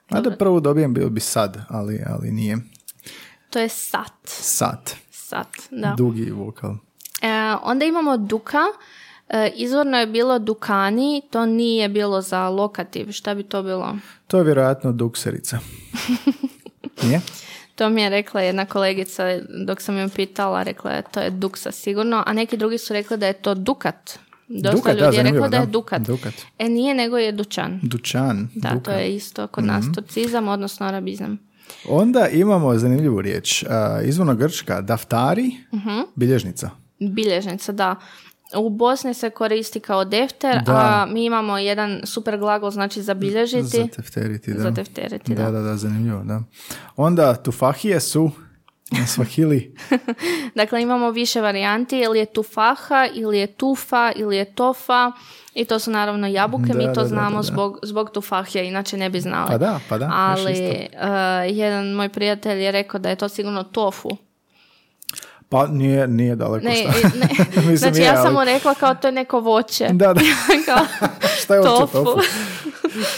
[0.10, 2.58] Ajde, prvo dobijem bio bi sad, ali, ali nije.
[3.50, 4.14] To je sat.
[4.26, 4.96] Sat.
[5.12, 5.94] Sat, da.
[5.98, 6.76] Dugi vokal.
[7.22, 8.60] E, onda imamo duka.
[9.30, 13.12] E, izvorno je bilo dukani, to nije bilo za lokativ.
[13.12, 13.96] Šta bi to bilo?
[14.28, 15.60] To je vjerojatno dukserica.
[17.04, 17.22] Nije?
[17.80, 19.24] To mi je rekla jedna kolegica
[19.66, 23.18] dok sam ju pitala, rekla je to je duksa sigurno, a neki drugi su rekli
[23.18, 24.20] da je to dukat.
[24.48, 25.72] Dosta Dukat, da, ljudi je zanimljivo, reklo da je da.
[25.72, 26.02] dukat.
[26.02, 26.34] Dukat.
[26.60, 27.80] E nije, nego je dućan.
[27.84, 28.48] Dućan.
[28.56, 28.84] Da, dukat.
[28.86, 31.38] to je isto kod nas turcizam, odnosno arabizam.
[31.90, 33.64] Onda imamo zanimljivu riječ.
[33.64, 36.00] A, izvorno grčka, daftari, Mhm.
[36.16, 36.70] bilježnica.
[37.02, 37.96] Bilježnica, da.
[38.56, 40.74] U Bosni se koristi kao defter, Da.
[40.76, 43.64] a mi imamo jedan super glagol, znači zabilježiti.
[43.64, 44.62] Zatefteriti, da.
[44.62, 45.44] Zatefteriti, da.
[45.44, 45.52] da.
[45.52, 46.42] Da, da, zanimljivo, da.
[46.96, 48.32] Onda tufahije su
[48.92, 49.76] na Swahili.
[50.56, 55.12] Dakle, imamo više varijanti, ili je tufaha, ili je tufa, ili je tofa.
[55.54, 57.44] I to su naravno jabuke, Da, mi to da, znamo da, da.
[57.44, 59.48] Zbog, zbog tufahija, inače ne bi znali.
[59.48, 60.90] Pa da, pa da, Ali eh,
[61.50, 64.10] jedan moj prijatelj je rekao da je to sigurno tofu.
[65.50, 67.10] Pa nije, nije daleko Ne, šta.
[67.20, 69.88] ne, Mislim, znači ja sam mu rekla kao to je neko voće.
[69.94, 70.22] Da, da.
[70.66, 71.10] Kao,
[71.44, 72.04] Šta je tofu.
[72.04, 72.20] tofu?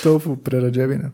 [0.03, 1.11] Tofu, prerađevina.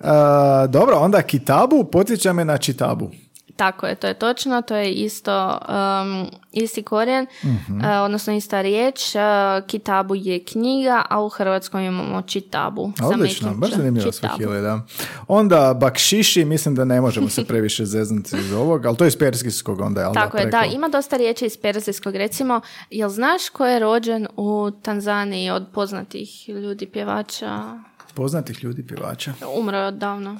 [0.00, 3.10] A, dobro, onda kitabu podsjeća me na čitabu.
[3.56, 7.78] Tako je, to je točno, to je isto um, isti korijen, Mhm.
[7.78, 9.14] uh, odnosno ista riječ.
[9.14, 9.20] Uh,
[9.66, 12.92] kitabu je knjiga, a u hrvatskom imamo čitabu.
[13.02, 14.12] Odlično, baš zanimljivo.
[14.12, 14.80] Swahili, da.
[15.28, 19.16] Onda bakšiši, mislim da ne možemo se previše zeznuti iz ovog, ali to je iz
[19.18, 20.42] persijskog onda, jel Tako da?
[20.42, 22.14] je, da, ima dosta riječi iz perzijskog.
[22.16, 27.78] Recimo, jel znaš ko je rođen u Tanzaniji od poznatih ljudi, pjevača?
[28.14, 29.32] Poznatih ljudi pjevača.
[29.58, 30.38] Umro je odavno.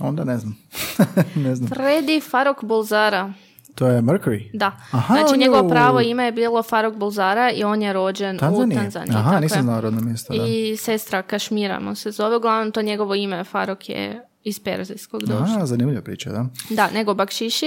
[0.00, 0.56] Onda ne znam.
[1.36, 1.70] ne znam.
[1.70, 3.32] Freddy Farok Bulzara.
[3.74, 4.50] To je Mercury.
[4.52, 4.72] Da.
[4.90, 8.78] Aha, znači, njegovo u- pravo ime je bilo Farok Bulzara i on je rođen Tanzanije?
[8.78, 9.16] u Tanzaniji.
[9.16, 10.46] Aha, tako nisam znao rodno mjesto, da.
[10.46, 12.36] I sestra Kašmira mu se zove.
[12.36, 15.36] Uglavnom, to njegovo ime Farok je iz perzijskog došlo.
[15.46, 16.46] Aha, zanimljiva priča, da.
[16.70, 17.66] Da, nego bakšiši,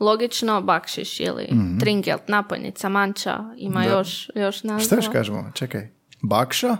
[0.00, 1.78] logično bakšiš ili Mhm.
[1.78, 4.80] tringelt, napojnica, manča, ima još, još naziva.
[4.80, 5.50] Šta još kažemo?
[5.54, 5.88] Čekaj.
[6.22, 6.76] Bakša?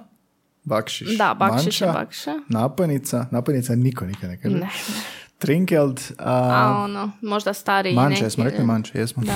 [0.69, 1.17] Bakšiš.
[1.19, 2.31] Da, bakšiš je Manča, bakša.
[2.49, 3.27] Napojnica.
[3.31, 4.57] Napojnica niko nikad ne kaže.
[4.57, 4.69] Ne.
[5.39, 6.01] Trinkeld.
[6.19, 8.25] A, A ono, možda stariji manča, neki.
[8.25, 9.23] jesmo rekli manča, jesmo.
[9.23, 9.33] Da.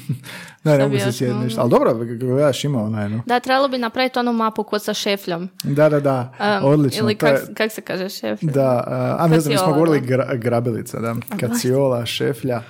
[0.64, 1.60] ne, ne mogu se sjetiti ništa.
[1.60, 3.22] Ali dobro, gledaš ima onaj, no.
[3.26, 5.48] Da, trebalo bi napraviti onu mapu kod sa šefljom.
[5.64, 6.32] Da, da, da.
[6.62, 7.00] Um, Odlično.
[7.00, 8.52] Ili kak, je- kak se kaže šeflja?
[8.52, 11.14] Da, a, a ne znam, mi smo govorili gra- grabilica, da.
[11.38, 12.62] Kaciola, šeflja,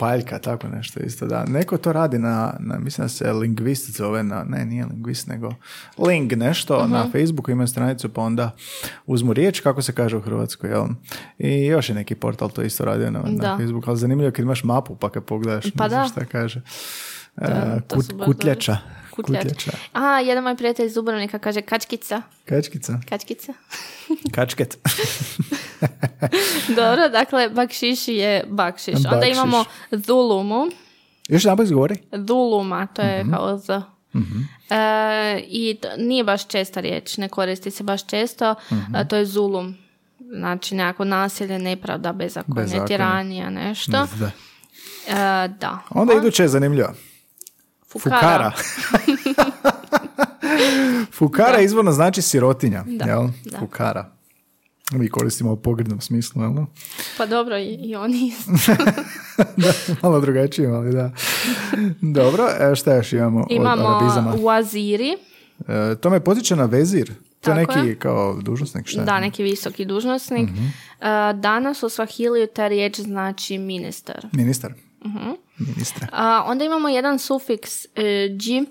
[0.00, 1.44] paljka, tako nešto isto, da.
[1.44, 5.54] Neko to radi na, na mislim da se lingvist zove, na, ne, nije lingvist, nego
[5.98, 6.92] ling nešto, Mhm.
[6.92, 8.50] na Facebooku ima stranicu, pa onda
[9.06, 10.86] uzmu riječ, kako se kaže u Hrvatskoj, jel?
[11.38, 13.56] I još je neki portal to isto radio na, na.
[13.58, 16.08] Facebooku, ali zanimljivo kad imaš mapu, pa kad pogledaš, Pa ne znam da.
[16.08, 16.60] šta kaže.
[17.36, 17.46] E,
[17.80, 18.76] to kut- kutljača.
[19.10, 19.70] Kutljača.
[19.92, 22.22] A, jedan moj prijatelj iz Dubrovnika kaže kačkica.
[22.44, 22.98] Kačkica.
[23.08, 23.52] Kačkica.
[24.34, 24.78] Kačket.
[26.76, 28.94] Dobro, dakle, bakšiši je bakšiš.
[28.96, 29.32] Onda Bakšiš.
[29.32, 30.66] imamo Zulumu.
[31.28, 31.96] Još jedan izgovori?
[32.18, 33.32] Zuluma, to je Mhm.
[33.32, 33.70] kao Z.
[33.70, 33.80] E,
[35.40, 38.54] I to nije baš česta riječ, ne koristi se baš često.
[38.94, 39.76] E, to je Zulum.
[40.30, 42.86] Znači, nekako nasilje, nepravda, bezakonje, Bezakonje.
[42.86, 43.92] tiranija, nešto.
[43.92, 44.30] Da.
[45.08, 45.78] E, da.
[45.90, 46.88] Onda iduće je zanimljivo.
[47.92, 48.52] Fukara.
[51.12, 53.28] Fukara izvorno znači sirotinja, Da, jel?
[53.44, 53.58] da.
[53.58, 54.10] Fukara.
[54.92, 56.52] Mi koristimo u pogrednom smislu, jel?
[57.18, 58.32] Pa dobro, i, i oni.
[59.56, 59.72] da,
[60.02, 61.10] malo drugačije, ali da.
[62.00, 64.32] Dobro, e, šta još imamo, od Imamo arabizama?
[64.32, 65.16] waziri.
[65.68, 67.12] E, to me potiče na vezir.
[67.40, 67.98] To je neki je.
[67.98, 69.06] kao dužnosnik, šta je?
[69.06, 70.50] Da, neki visoki dužnosnik.
[70.50, 70.64] Mhm.
[70.64, 70.72] E,
[71.34, 74.26] danas u Swahiliju ta riječ znači ministar.
[74.32, 74.72] Ministar.
[75.58, 76.08] Ministra.
[76.12, 78.64] A, onda imamo jedan sufiks e, dži,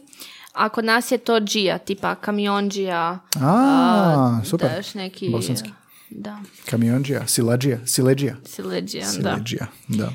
[0.53, 3.19] a kod nas je to džija, tipa kamionđija.
[3.41, 4.69] A, super.
[4.69, 5.29] Da, još neki...
[5.29, 5.69] Bosanski.
[6.09, 6.39] Da,
[6.69, 8.35] Kamionđija, silađija, sileđija.
[8.45, 9.11] sileđija, da.
[9.11, 10.09] Sileđija, da.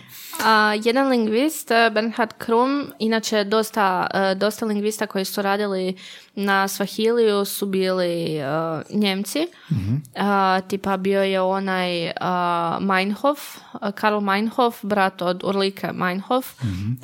[0.45, 5.97] A, jedan lingvist, e, Bernhard Krum, inače dosta, e, dosta lingvista koji su radili
[6.35, 8.45] na Swahiliju su bili e,
[8.91, 9.47] Njemci.
[10.17, 13.39] A, tipa bio je onaj a, Meinhof,
[13.95, 16.53] Karl Meinhof, brat od Urlike Meinhof,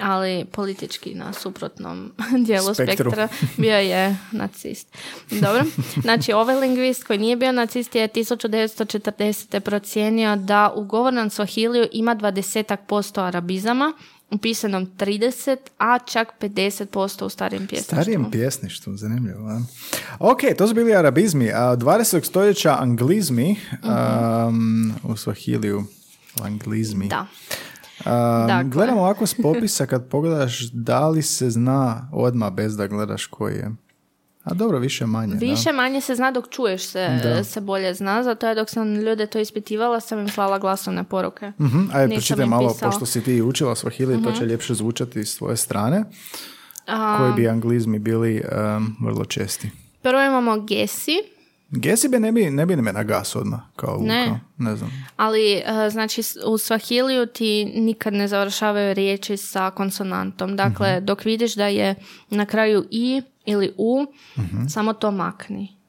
[0.00, 2.12] ali politički na suprotnom
[2.46, 3.10] dijelu Spektru.
[3.10, 4.96] spektra bio je nacist.
[5.30, 5.62] Dobro,
[6.02, 9.60] znači ovaj lingvist koji nije bio nacist je 1940.
[9.60, 13.92] procijenio da u govornom Swahiliju ima 20% arabizama,
[14.30, 17.96] u pisanom 30, a čak 50% u starijem pjesništvu.
[17.96, 19.48] Starijem pjesništvu, zanimljivo.
[19.48, 19.60] A?
[20.18, 21.52] Ok, to su bili arabizmi.
[21.52, 22.24] A 20.
[22.24, 25.84] stoljeća anglizmi um, u Swahiliju.
[26.42, 27.08] Anglizmi.
[27.08, 27.20] Da.
[27.20, 28.70] Um, Dakle.
[28.70, 33.54] Gledam ovako s popisa kad pogledaš da li se zna odmah bez da gledaš koji
[33.54, 33.70] je.
[34.50, 35.34] A dobro, više manje.
[35.36, 37.44] Više manje se zna dok čuješ se, Da.
[37.44, 41.52] se bolje zna, zato je dok sam ljude to ispitivala sam im slala glasovne poruke.
[41.58, 41.64] Da.
[41.64, 42.78] Mhm, Ajde, pročitaj malo, pisala.
[42.80, 42.90] Mhm.
[42.90, 46.04] pošto si ti učila Swahili, to će ljepše zvučati s tvoje strane.
[46.86, 48.42] A, Koji bi anglizmi bili
[48.76, 49.70] um, vrlo česti.
[50.02, 51.12] prvo imamo gesi,
[51.72, 54.24] Gesibe ne bi, ne bi me na gas odmah, kao Ne.
[54.26, 54.90] kao- ne znam.
[55.16, 60.56] ali e, znači u Swahiliju ti nikad ne završavaju riječi sa konsonantom.
[60.56, 61.04] Dakle, Mhm.
[61.04, 61.94] dok vidiš da je
[62.30, 64.06] na kraju i ili u,
[64.68, 65.80] samo to makni.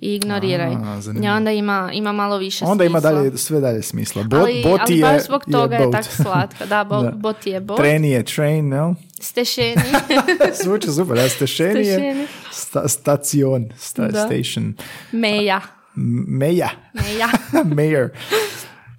[0.00, 0.74] I ignoriraj.
[0.74, 1.36] A, zanimljivo.
[1.36, 3.12] onda ima, ima malo više Onda ima smisla.
[3.12, 4.22] dalje, sve dalje smisla.
[4.22, 5.92] Bo, ali, boti ali je, baš zbog toga je, boat.
[5.92, 6.66] tako slatka.
[6.66, 7.10] Da, bo, Da.
[7.10, 7.76] bot je bot.
[7.76, 8.94] Train je train, no?
[9.20, 9.82] Stešeni.
[10.64, 14.74] Zvuči super, da, stešeni je sta, stacion, sta, station.
[15.12, 15.60] Meja.
[15.94, 16.70] Meja.
[16.94, 17.28] Meja.
[17.64, 18.08] Mayor.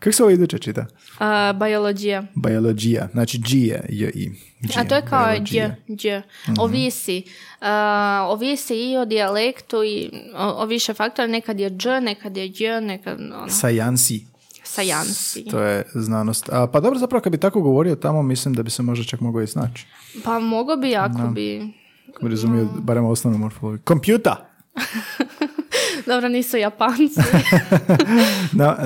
[0.02, 0.86] Kako se ovo iduće čita?
[1.20, 2.24] Uh, biologija.
[2.36, 3.08] Biologija.
[3.12, 4.30] Znači G je, J i.
[4.62, 6.10] G, A to je kao dj, dj.
[6.48, 6.60] Mhm.
[6.60, 7.24] Ovisi.
[7.62, 7.68] Uh,
[8.28, 11.28] ovisi i o dijalektu i o, o više faktora.
[11.28, 14.14] Nekad je dž, nekad je dj, nekad ono, Science.
[14.64, 15.46] sajansi.
[15.46, 16.50] To je znanost.
[16.50, 19.20] A, pa dobro, zapravo kad bi tako govorio tamo, mislim da bi se možda čak
[19.20, 19.86] mogao i snaći.
[20.24, 21.74] Pa mogo bi ako bi...
[22.10, 23.82] Ako bi razumio barem osnovnu morfologiju.
[23.84, 24.48] Kompjuta!
[26.06, 27.20] Dobro, nisu Japanci.
[28.60, 28.78] Na,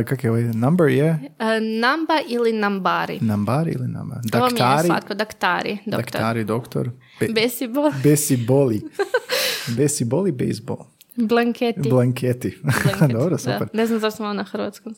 [0.00, 1.18] e, kak je ovaj number je?
[1.38, 3.18] E, Namba ili Nambari.
[3.20, 4.14] Nambari ili namba?
[4.32, 5.14] To mi je Daktari, slatko.
[5.14, 5.78] Daktari.
[5.86, 6.02] Doktor.
[6.02, 6.90] daktari, doktor.
[7.20, 7.92] Be, Besibol.
[8.04, 8.82] besi boli.
[9.76, 10.78] Besi boli, baseball.
[11.16, 11.88] Blanketi.
[11.88, 12.58] Blanketi.
[12.62, 13.38] Blanketi, Dobro, da.
[13.38, 13.68] super.
[13.72, 14.94] Ne znam zašto smo na hrvatskom.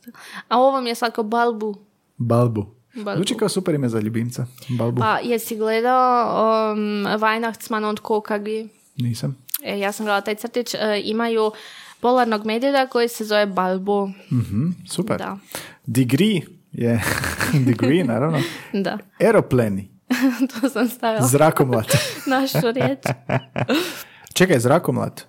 [0.48, 1.74] A ovo mi je slatko Balbu.
[2.16, 2.66] Balbu.
[2.94, 3.16] Balbu.
[3.16, 4.46] Zvuči kao super ime za ljubimca.
[4.78, 5.00] Balbu.
[5.00, 8.68] Pa jesi gledao um, Weihnachtsmann und Kokagi?
[8.96, 9.36] Nisam.
[9.62, 10.74] E, ja sam gledala taj crtić.
[10.74, 11.52] E, imaju
[12.00, 14.06] polarnog medvjeda koji se zove Balbu.
[14.32, 15.18] Mhm, super.
[15.18, 15.38] Da.
[15.86, 16.40] Degree
[16.72, 17.02] je
[17.66, 18.40] degree, naravno.
[18.74, 18.98] Da.
[19.20, 19.90] Aeroplani.
[20.52, 21.86] to sam stavila Zrakomlat.
[22.26, 22.98] našu riječ.
[24.32, 25.22] Čekaj, zrakomlat.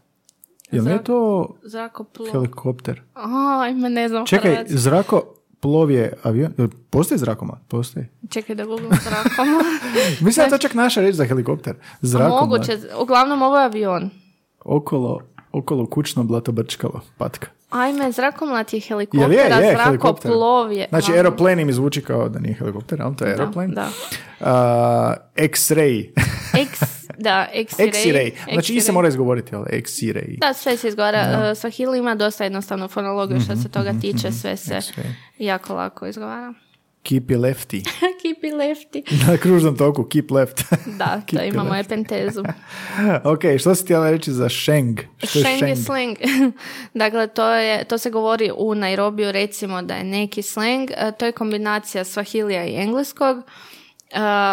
[0.71, 2.31] Jel nije to Zrakoplov.
[2.31, 3.01] helikopter?
[3.61, 4.77] Ajme, ne znam Čekaj, hrvatski.
[4.77, 5.36] zrakoplov
[5.89, 6.53] je avion?
[6.89, 7.59] Postoji zrakomlat?
[7.67, 8.05] Postoji.
[8.29, 9.47] Čekaj da googlam zrakom.
[10.25, 11.75] Mislim da je to čak naša reč za helikopter.
[12.01, 12.41] Zrakomlat.
[12.41, 12.77] Moguće.
[13.01, 14.09] Uglavnom ovo je avion.
[14.65, 17.01] Okolo, okolo kućno blato brčkalo.
[17.17, 17.47] Patka.
[17.69, 20.85] Ajme, zrakomlat je helikopter, je, je, zrakoplov je...
[20.89, 21.17] Znači, Aha.
[21.17, 23.73] aeroplane mi zvuči kao da nije helikopter, ali to je aeroplane.
[23.73, 23.89] Da,
[24.39, 24.47] Uh,
[25.35, 26.09] X-ray.
[26.67, 26.79] X,
[27.17, 27.89] da, X-ray.
[27.89, 28.31] X-ray.
[28.53, 30.39] Znači, i se mora izgovoriti, ali X-ray.
[30.39, 31.19] Da, sve se izgovara.
[31.19, 35.11] Uh, Swahili ima dosta jednostavnu fonologiju što se toga tiče, sve se X-ray.
[35.37, 36.53] jako lako izgovara.
[37.03, 37.81] Keep it lefty.
[38.21, 39.03] Keep it lefty.
[39.27, 40.63] Na kružnom toku, keep left.
[40.97, 42.43] Da, Keep to imamo epentezu.
[43.23, 44.99] ok, što si htjela reći za Sheng?
[45.17, 46.17] Što Sheng je slang.
[46.93, 50.91] dakle, to, je, to se govori u Nairobiju, recimo da je neki slang.
[50.91, 53.37] E, To je kombinacija swahilija i engleskog.
[53.37, 53.43] E,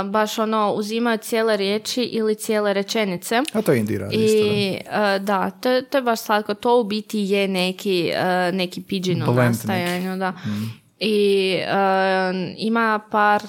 [0.05, 3.43] baš ono, uzimaju cijele riječi ili cijele rečenice.
[3.53, 4.45] A to je Indi radi isto, da.
[4.45, 4.75] I
[5.15, 6.55] e, da, to, to je baš slatko.
[6.55, 10.33] To u biti je neki, e, neki pidgin u nastajanju, da.
[11.05, 13.43] I e, ima par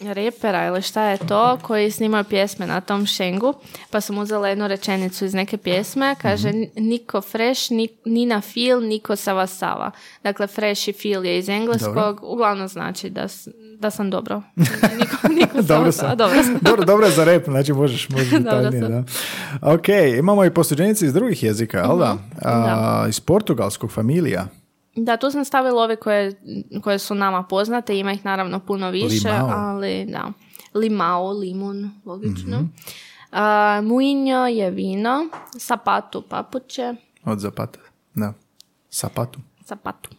[0.00, 3.54] repera ili šta je to koji snimaju pjesme na tom šengu
[3.90, 9.16] pa sam uzela jednu rečenicu iz neke pjesme kaže niko fresh ni, Nina feel niko
[9.16, 9.90] sava sava
[10.22, 12.28] dakle fresh i feel je iz engleskog Dobro.
[12.28, 13.26] uglavnom znači da,
[13.78, 14.42] da sam dobro
[14.98, 16.16] niko, niko Dobro sam.
[16.16, 19.04] dobro sam dobro, dobro je za rep, znači možeš, možeš detaljnije, da.
[19.62, 19.88] Ok,
[20.18, 22.16] imamo i posuđenice iz drugih jezika, jel da?
[22.42, 24.46] A, iz portugalskog familija.
[24.96, 26.32] Da, tu sam stavila ove koje,
[26.82, 29.50] koje su nama poznate, ima ih naravno puno više, Limao.
[29.50, 30.32] ali da.
[30.74, 32.68] Limao, limun, logično.
[33.32, 35.28] A, muinjo je vino,
[35.58, 37.78] sapatu papuče, Od zapata.
[38.14, 38.32] Da.
[38.90, 39.40] Sapatu.
[39.64, 40.10] sapatu.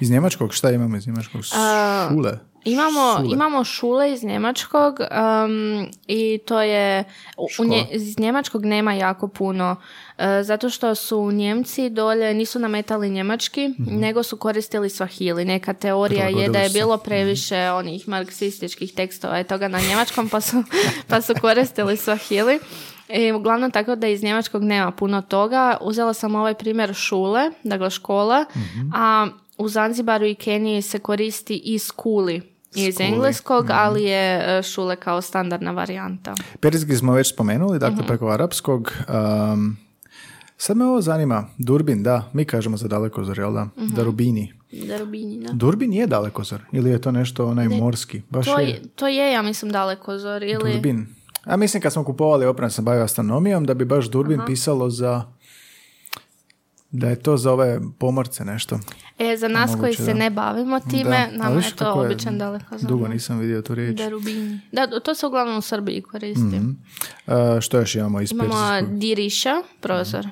[0.00, 1.42] Iz njemačkog, šta imamo iz njemačkog?
[1.44, 2.38] Šule.
[2.72, 3.28] Imamo, Šule.
[3.32, 7.04] imamo šule iz njemačkog um, i to je,
[7.36, 9.76] u, nje- iz njemačkog nema jako puno,
[10.18, 15.44] e, zato što su Njemci dolje nisu nametali njemački, nego su koristili svahili.
[15.44, 20.40] Neka teorija je da je bilo previše onih marksističkih tekstova i toga na njemačkom, pa
[20.40, 20.62] su,
[21.08, 22.58] pa su koristili svahili.
[23.08, 25.76] I uglavnom tako da iz njemačkog nema puno toga.
[25.80, 28.44] Uzela sam ovaj primjer šule, dakle škola,
[28.94, 29.26] a
[29.58, 34.96] u Zanzibaru i Keniji se koristi i skuli iz Skuli, engleskog, ali je e, šule
[34.96, 36.34] kao standardna varijanta.
[36.60, 38.92] Perzijski smo već spomenuli, dakle preko arapskog.
[39.52, 39.76] Um,
[40.56, 41.46] sad me ovo zanima.
[41.58, 43.64] Durbin, da, mi kažemo za dalekozor, jel da?
[43.64, 43.94] Mhm.
[43.94, 44.52] Darubini.
[44.88, 45.52] Darubini, da.
[45.52, 48.22] Durbin je dalekozor ili je to nešto onaj morski?
[48.30, 48.68] Baš To je.
[48.68, 50.42] je, to je, ja mislim, daleko zor.
[50.42, 50.72] Ili...
[50.72, 51.06] Durbin.
[51.44, 55.22] A mislim kad smo kupovali opremu sam bavio astronomijom da bi baš Durbin pisalo za
[56.90, 58.78] da je to za ove pomorce nešto.
[59.18, 60.14] E, za nas koji se da.
[60.14, 62.88] ne bavimo time, Da, nama je to kako je običan daleko zor.
[62.88, 63.96] Dugo nisam vidio tu riječ.
[63.96, 64.60] Darubini.
[64.72, 66.60] Da, to se uglavnom u Srbiji koristi.
[67.26, 68.98] Uh, što još imamo iz Imamo Perzijskog?
[68.98, 70.26] diriša, prozor.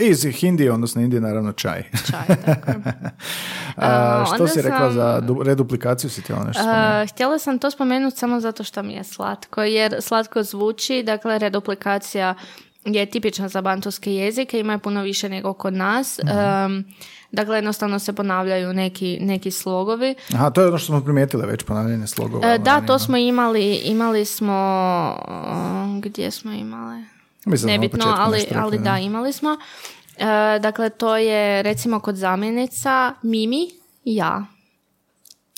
[0.00, 1.82] Iz Hindi, odnosno Indije, naravno čaj.
[2.06, 2.72] Čaj, tako.
[3.76, 6.62] A, što onda si rekla sam- za du- reduplikaciju si htjela nešto?
[6.62, 11.38] Uh, htjela sam to spomenuti samo zato što mi je slatko, jer slatko zvuči, dakle
[11.38, 12.34] reduplikacija
[12.94, 16.20] je tipična za bantovske jezike, ima je puno više nego kod nas.
[16.22, 16.84] Um,
[17.32, 20.14] dakle, jednostavno se ponavljaju neki, neki slogovi.
[20.34, 22.54] Aha, to je ono što smo primijetili već, ponavljanje slogova.
[22.54, 24.58] E, da, to smo imali, imali smo,
[26.02, 27.04] gdje smo imali?
[27.44, 29.56] Mislim Nebitno, ali, rekli, ali da, imali smo.
[30.16, 33.70] E, dakle, to je recimo kod zamjenica Mimi,
[34.04, 34.46] ja.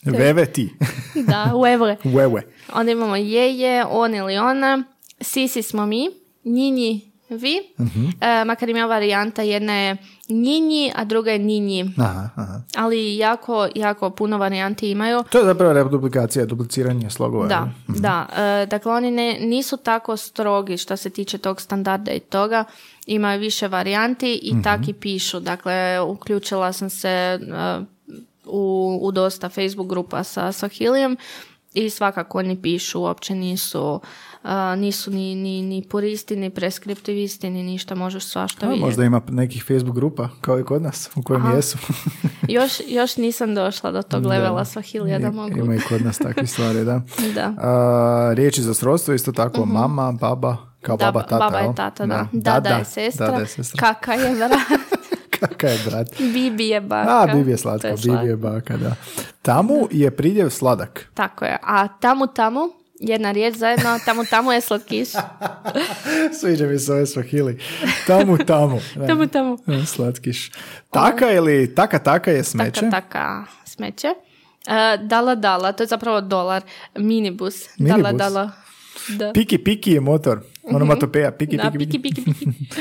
[0.05, 0.75] Veve ti.
[1.27, 1.97] Da, uevre.
[2.05, 2.43] Wewe.
[2.73, 4.85] Onda imamo je, je, on ili ona,
[5.21, 6.09] sisi smo mi,
[6.45, 7.61] njinji vi,
[8.21, 9.97] E, makar ima varijanta, jedna je
[10.29, 11.95] njinji, a druga je ninji.
[11.99, 12.61] Aha, aha.
[12.77, 15.25] Ali jako, jako puno varijanti imaju.
[15.31, 17.47] To je zapravo reduplikacija, dupliciranje slogova.
[17.47, 17.97] Da, jel?
[18.01, 18.27] da.
[18.37, 22.64] E, dakle, oni ne, nisu tako strogi što se tiče tog standarda i toga.
[23.07, 25.40] Imaju više varijanti i tak i pišu.
[25.40, 27.38] Dakle, uključila sam se e,
[28.47, 31.16] u, u dosta Facebook grupa sa Swahilijem
[31.75, 34.01] i svakako oni pišu, uopće nisu,
[34.42, 38.85] uh, nisu ni, ni, ni puristi, ni preskriptivisti, ni ništa, možeš svašta A, vidjeti.
[38.87, 41.57] možda ima nekih Facebook grupa, kao i kod nas, u kojem Aha.
[41.57, 41.79] jesu.
[42.48, 45.59] Još, još nisam došla do tog levela Swahilija da mogu.
[45.59, 47.00] Ima i kod nas takve stvari, da.
[47.35, 47.55] Da.
[47.59, 51.38] A, riječi za srodstvo isto tako, mama, baba, kao Da, baba, tata.
[51.38, 52.26] baba je tata, da.
[52.33, 53.26] Dada, je sestra.
[53.26, 53.81] Dada je sestra.
[53.81, 54.50] Kaka je brat.
[55.40, 56.09] Kaka je brat.
[56.35, 57.11] Bibi je baka.
[57.11, 58.12] A, Bibi je slatko, slatko.
[58.12, 58.94] Bibi je baka, da.
[59.42, 61.11] Tamu je pridjev sladak.
[61.14, 61.59] Tako je.
[61.62, 62.61] A tamu tamu,
[63.00, 65.08] jedna riječ zajedno, tamu tamu je slatkiš.
[66.40, 67.58] Sviđa mi se ove svahili.
[68.06, 68.80] Tamu, tamu.
[68.96, 69.26] Da.
[69.26, 69.58] Tamu.
[69.66, 70.50] E, Slatkiš.
[70.90, 72.80] Taka ili taka taka je smeće.
[72.80, 74.08] Taka taka smeće.
[74.66, 76.62] E, dala dala, to je zapravo dolar.
[76.96, 77.54] Minibus.
[77.78, 78.18] Dala Minibus?
[78.18, 78.50] dala.
[79.08, 79.32] Da.
[79.32, 80.40] Piki piki je motor.
[80.64, 81.30] Onomatopeja.
[81.30, 82.02] Piki, Da, piki, piki.
[82.02, 82.80] piki, piki, piki.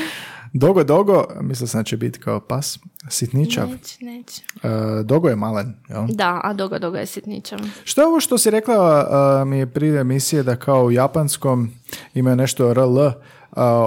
[0.52, 2.78] Dogo, dogo, mislio sam da će biti kao pas.
[3.08, 3.68] Sitničav.
[3.68, 4.42] Neće, neće.
[4.62, 6.06] E, dogo je malen, jel?
[6.08, 7.58] Da, a dogo, dogo je sitničav.
[7.84, 11.70] Što je ovo što si rekla a, mi je prije emisije da kao u japanskom
[12.14, 13.14] imaju nešto RL, a,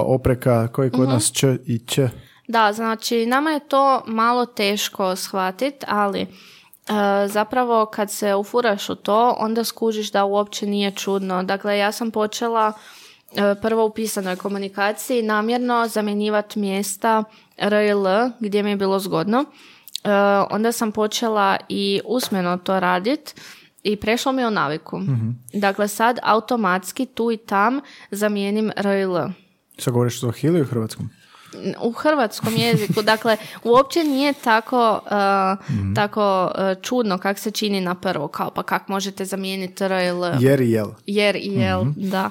[0.06, 1.98] opreka koji kod nas č i ć.
[2.48, 6.26] Da, znači nama je to malo teško shvatiti, ali e,
[7.28, 11.42] zapravo kad se ufuraš u to, onda skužiš da uopće nije čudno.
[11.42, 12.74] Dakle, ja sam počela e,
[13.62, 17.24] prvo u pisanoj komunikaciji namjerno zamjenjivati mjesta
[17.56, 18.06] R i L
[18.40, 19.44] gdje mi je bilo zgodno.
[20.04, 20.10] E,
[20.50, 23.40] onda sam počela i usmeno to radit
[23.82, 25.00] i prešlo mi je u naviku.
[25.52, 29.28] Dakle, sad automatski tu i tam zamijenim R i L
[29.78, 31.10] Sad govoriš o hili u hrvatskom?
[31.80, 33.02] u hrvatskom jeziku.
[33.12, 38.62] Dakle, uopće nije tako, uh, tako uh, čudno kak se čini na prvo, kao pa
[38.62, 40.22] kak možete zamijeniti R i L.
[40.40, 40.88] Jer i jel.
[41.06, 42.30] Jer i jel, da.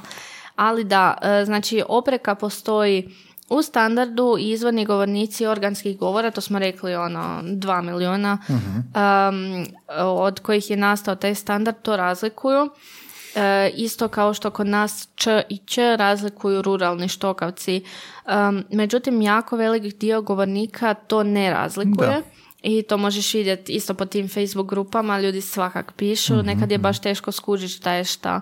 [0.55, 3.09] Ali da, uh, znači opreka postoji
[3.49, 9.65] u standardu i izvorni govornici organskih govora, to smo rekli ono, dva miliona, um,
[9.97, 12.69] od kojih je nastao taj standard, to razlikuju.
[13.35, 17.83] E, isto kao što kod nas č i ć razlikuju ruralni štokavci.
[18.25, 22.09] Um, međutim, jako velik dio govornika to ne razlikuje.
[22.09, 22.21] Da.
[22.63, 27.01] I to možeš vidjeti isto po tim Facebook grupama, ljudi svakak pišu, nekad je baš
[27.01, 28.41] teško skužiti šta je šta.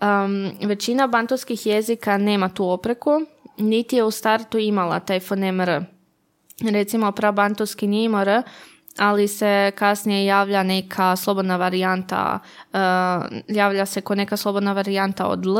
[0.00, 3.10] Um, većina bantovskih jezika nema tu opreku,
[3.58, 5.84] niti je u startu imala taj fonem R.
[6.70, 8.42] Recimo, prabantovski nije imao R,
[8.98, 12.38] ali se kasnije javlja neka slobodna varijanta,
[12.72, 12.78] uh,
[13.48, 15.56] javlja se ko neka slobodna varijanta od L,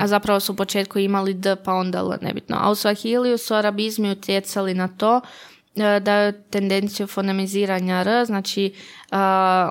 [0.00, 2.56] a zapravo su u početku imali D pa onda L, nebitno.
[2.60, 5.22] A u Swahiliju su arabizmi utjecali na to uh,
[6.02, 9.18] daju tendenciju fonemiziranja R, znači uh,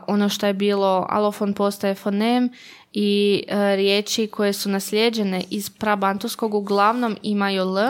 [0.07, 2.49] ono što je bilo alofon postaje fonem
[2.93, 7.89] i uh, riječi koje su naslijeđene iz prabantovskog uglavnom imaju L, A,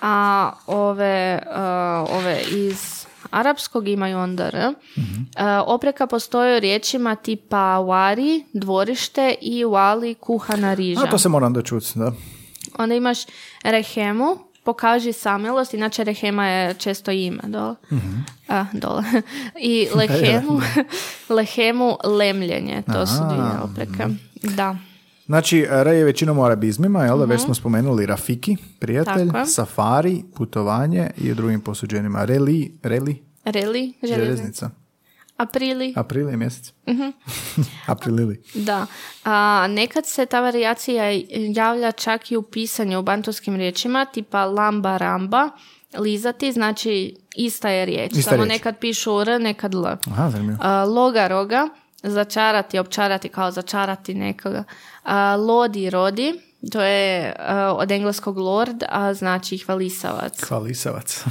[0.00, 4.74] a ove, uh, ove iz arapskog imaju onda R.
[4.96, 5.04] Uh,
[5.66, 11.00] opreka postoji u riječima tipa wari, dvorište i wali, kuhana riža.
[11.04, 12.12] A, to se moram da čuti, da.
[12.78, 13.18] Onda imaš
[13.64, 14.36] rehemu,
[14.68, 17.74] pokaži samilost, inače rehema je često ime dole.
[18.48, 19.02] A, dole.
[19.72, 20.60] I lehemu,
[21.36, 24.14] lehemu lemljenje, to su dvije opreke.
[24.56, 24.76] Da.
[25.26, 29.32] Znači, R je većinom u arabizmima, jel da već smo spomenuli Rafiki, prijatelj, Mhm.
[29.32, 29.46] Tako.
[29.46, 32.24] Safari, putovanje i u drugim posuđenima.
[32.24, 34.24] Reli, Reli, Reli, željeznica.
[34.24, 34.70] željeznica.
[35.38, 36.72] Aprili, April je mjesec.
[36.88, 37.08] Mhm.
[37.92, 38.42] Aprilili.
[38.54, 38.86] Da.
[39.24, 41.04] A, nekad se ta varijacija
[41.54, 45.50] javlja čak i u pisanju u bantovskim riječima, tipa lamba ramba,
[45.98, 48.12] lizati, znači ista je riječ.
[48.12, 48.58] Ista Samo riječ.
[48.58, 49.86] nekad pišu R, nekad L.
[49.86, 50.32] Aha.
[50.60, 51.68] A, loga roga,
[52.02, 54.64] začarati, opčarati kao začarati nekoga.
[55.02, 56.40] A, lodi rodi,
[56.72, 60.44] to je a, od engleskog lord, a znači hvalisavac.
[60.44, 61.24] Hvalisavac.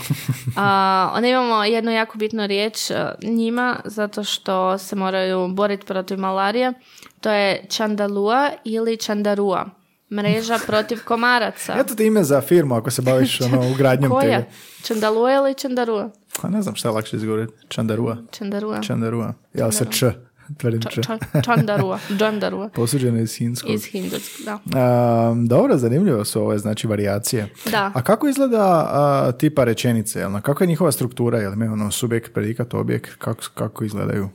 [0.55, 6.19] A, onda imamo jednu jako bitnu riječ a, njima, zato što se moraju boriti protiv
[6.19, 6.73] malarije.
[7.21, 9.65] To je čandalua ili čandarua.
[10.11, 11.75] Mreža protiv komaraca.
[11.79, 14.43] Eto ti ime za firmu ako se baviš ono, ugradnjom Koja?
[14.83, 16.09] Čandalua ili čandarua?
[16.41, 17.53] A ne znam šta je lakše izgovoriti.
[17.67, 18.17] Čandarua.
[18.31, 18.81] Čandarua.
[18.81, 19.33] Čandarua.
[19.53, 20.26] Ja sa č.
[20.57, 20.81] Tvrdim.
[20.81, 21.99] Ča- čandarua.
[22.17, 22.69] Džandarua.
[22.75, 23.71] Posuđeno iz hinskog.
[23.71, 24.59] Iz hindutskog, da.
[24.79, 27.53] A, dobro, zanimljivo su ove znači varijacije.
[27.71, 27.91] Da.
[27.95, 30.19] A kako izgleda a, tipa rečenice?
[30.19, 30.41] Jel?
[30.41, 31.39] Kako je njihova struktura?
[31.39, 33.15] Jel ono subjekt, predikat, objekt?
[33.15, 34.29] Kako, kako izgledaju?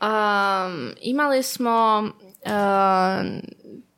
[0.00, 2.08] Um, imali smo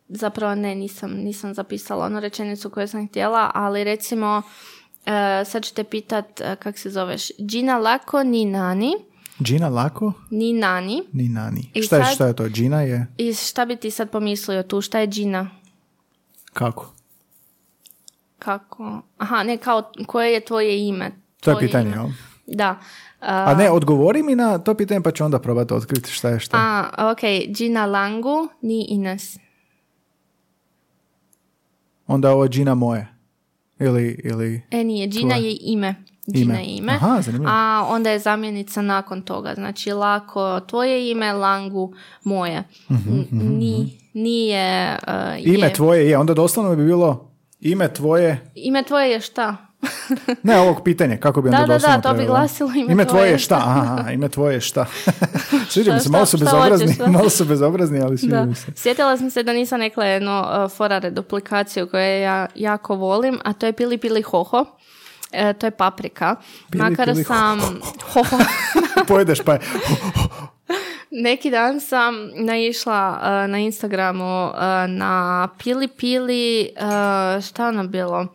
[0.08, 5.12] zapravo ne nisam, nisam zapisala onu rečenicu koju sam htjela, ali recimo uh,
[5.46, 7.28] sad ću te pitat uh, kak se zoveš.
[7.38, 8.44] Gina lako ni
[9.40, 10.12] Gina lako?
[10.30, 11.02] ni nani.
[11.12, 11.70] Ni nani.
[11.74, 12.48] I šta, je, sad- šta je to?
[12.48, 14.80] Gina je I šta bi ti sad pomislio tu?
[14.80, 15.50] Šta je Gina?
[16.52, 16.92] kako?
[18.38, 19.02] Kako?
[19.18, 21.10] Aha, ne kao koje je tvoje ime?
[21.40, 21.96] To je Tvoje pitanje, ime.
[21.96, 22.06] jel?
[22.46, 22.78] Da.
[23.20, 26.56] A ne, odgovori mi na to pitanje pa ću onda probati otkriti šta je šta.
[26.58, 29.36] A, ok, Gina Langu ni Ines.
[32.06, 33.14] Onda ovo Gina moje.
[33.80, 34.62] Ili, ili...
[34.70, 35.94] E, nije, Gina je ime.
[36.26, 36.92] Gina je ime.
[36.92, 37.22] Aha.
[37.46, 39.54] A onda je zamjenica nakon toga.
[39.54, 42.64] Znači, lako tvoje ime, Langu moje.
[42.90, 44.96] N- Ni, nije...
[45.08, 45.72] uh, Ime je.
[45.72, 49.56] tvoje je, onda doslovno bi bilo ime tvoje, Ime tvoje je šta?
[50.42, 52.38] ne ovog pitanja, kako bi Da, onda da, doslovno da, to bi trebalo?
[52.38, 54.86] glasilo ime ime tvoje tvoje je je šta, aha, ime tvoje je šta.
[55.70, 58.72] sviđa mi se, malo su bezobrazni, malo su bezobrazni, ali sviđa mi se.
[58.74, 63.52] Sjetila sam se da nisam rekla jednu uh, forare duplikaciju koju ja jako volim, a
[63.52, 64.64] to je Pili Pili Hoho.
[65.32, 66.36] E, to je paprika.
[66.70, 67.60] Pili Makar Pili sam...
[68.12, 68.36] Hoho.
[69.08, 69.60] Pojedeš pa je,
[71.10, 74.54] Neki dan sam naišla uh, na Instagramu uh,
[74.88, 78.26] na Pili Pili, uh, šta ono bilo?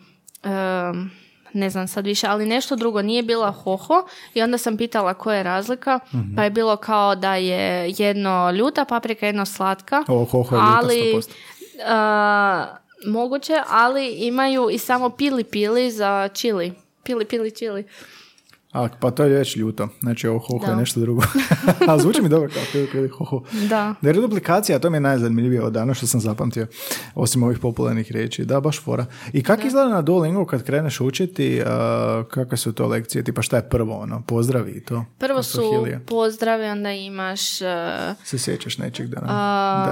[0.43, 1.11] Um,
[1.55, 4.03] ne znam sad više, ali nešto drugo nije bila hoho
[4.33, 6.35] i onda sam pitala koja je razlika, Mhm.
[6.35, 7.55] pa je bilo kao da je
[7.97, 10.03] jedno ljuta paprika, jedno slatka.
[10.07, 11.29] Ovo hoho je ljuta, ali 100%.
[12.65, 16.73] uh, moguće, ali imaju i samo pili pili za čili.
[17.03, 17.85] Pili pili čili.
[18.75, 20.75] A, pa to je već ljuto, znači ovo hoho je Da.
[20.75, 21.21] nešto drugo.
[21.89, 22.49] A zvuči mi dobro
[22.91, 23.41] kao hoho.
[23.69, 23.95] Da.
[24.01, 26.67] Da je reduplikacija, to mi je najzanimljivije od dana što sam zapamtio,
[27.15, 28.45] osim ovih popularnih riječi.
[28.45, 29.05] Da, baš fora.
[29.33, 31.67] I kako izgleda na Duolingu kad kreneš učiti, uh,
[32.27, 33.23] kakve su to lekcije?
[33.23, 35.05] Tipa šta je prvo, ono, pozdravi i to?
[35.17, 35.99] Prvo su Swahilija.
[35.99, 37.61] pozdrave, onda imaš...
[37.61, 37.67] uh,
[38.23, 39.85] Se sjećaš nečeg da nam A,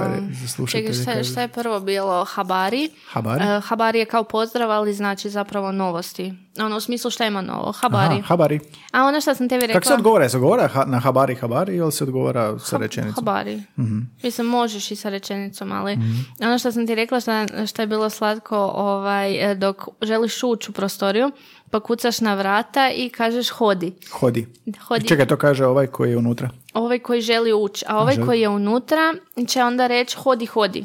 [0.58, 2.24] da Čekaj, šta, šta je prvo bilo?
[2.24, 2.90] Habari.
[3.08, 3.44] Habari?
[3.44, 6.32] E, habari je kao pozdrav, ali znači zapravo novosti.
[6.58, 7.72] Ono, u smislu šta ima novo?
[7.72, 8.14] Habari.
[8.14, 8.60] Aha, habari.
[8.92, 9.80] A ono što sam tebi rekla...
[9.80, 10.28] Kako se odgovara?
[10.28, 13.14] Se odgovara na habari, habari ili se odgovara sa rečenicom?
[13.14, 13.62] Habari.
[13.78, 13.98] Mhm.
[14.22, 15.98] Mislim, možeš i sa rečenicom, ali
[16.40, 20.70] ono što sam ti rekla šta, šta je bilo slatko, ovaj, e, dok želiš ući
[20.70, 21.30] u prostoriju,
[21.70, 23.92] pa kucaš na vrata i kažeš hodi.
[24.10, 24.46] Hodi.
[24.80, 25.08] Hodi.
[25.08, 26.50] Čekaj, to kaže ovaj koji je unutra.
[26.74, 28.26] Ovaj koji želi ući, a ovaj želi.
[28.26, 29.14] koji je unutra
[29.48, 30.84] će onda reći hodi, hodi.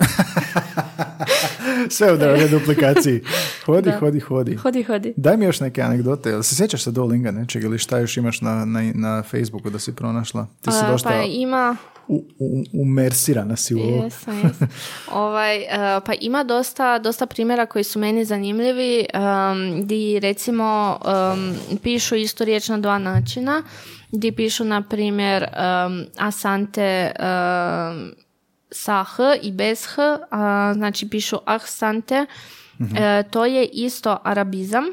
[1.90, 3.22] Sve u reduplikaciji.
[3.66, 4.56] Hodi, hodi, hodi.
[4.56, 5.14] hodi, hodi.
[5.18, 6.30] Daj mi još neke anegdote.
[6.30, 9.80] Jel se sjećaš sa Duolinga nečeg ili šta još imaš na, na, na Facebooku da
[9.80, 10.48] si pronašla?
[10.62, 11.76] Ti si A, dosta Pa ima...
[12.74, 14.04] umersirana si u ovo.
[14.04, 14.68] Jesam, jesam.
[15.24, 15.68] ovaj, e,
[16.06, 21.00] pa ima dosta, dosta primjera koji su meni zanimljivi, um, di recimo
[21.34, 23.64] um, pišu istu riječ na dva načina,
[24.12, 28.12] di pišu na primjer um, asante um,
[28.72, 30.02] sa h i bez h,
[30.32, 32.26] a, znači pišu ahsante,
[32.80, 34.86] E, to je isto arabizam.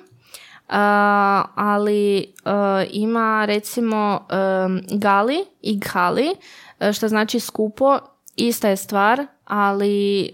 [0.69, 2.25] A, ali e,
[2.93, 6.35] ima recimo em, gali i ghali,
[6.93, 7.99] što znači skupo,
[8.37, 10.29] ista je stvar, ali e,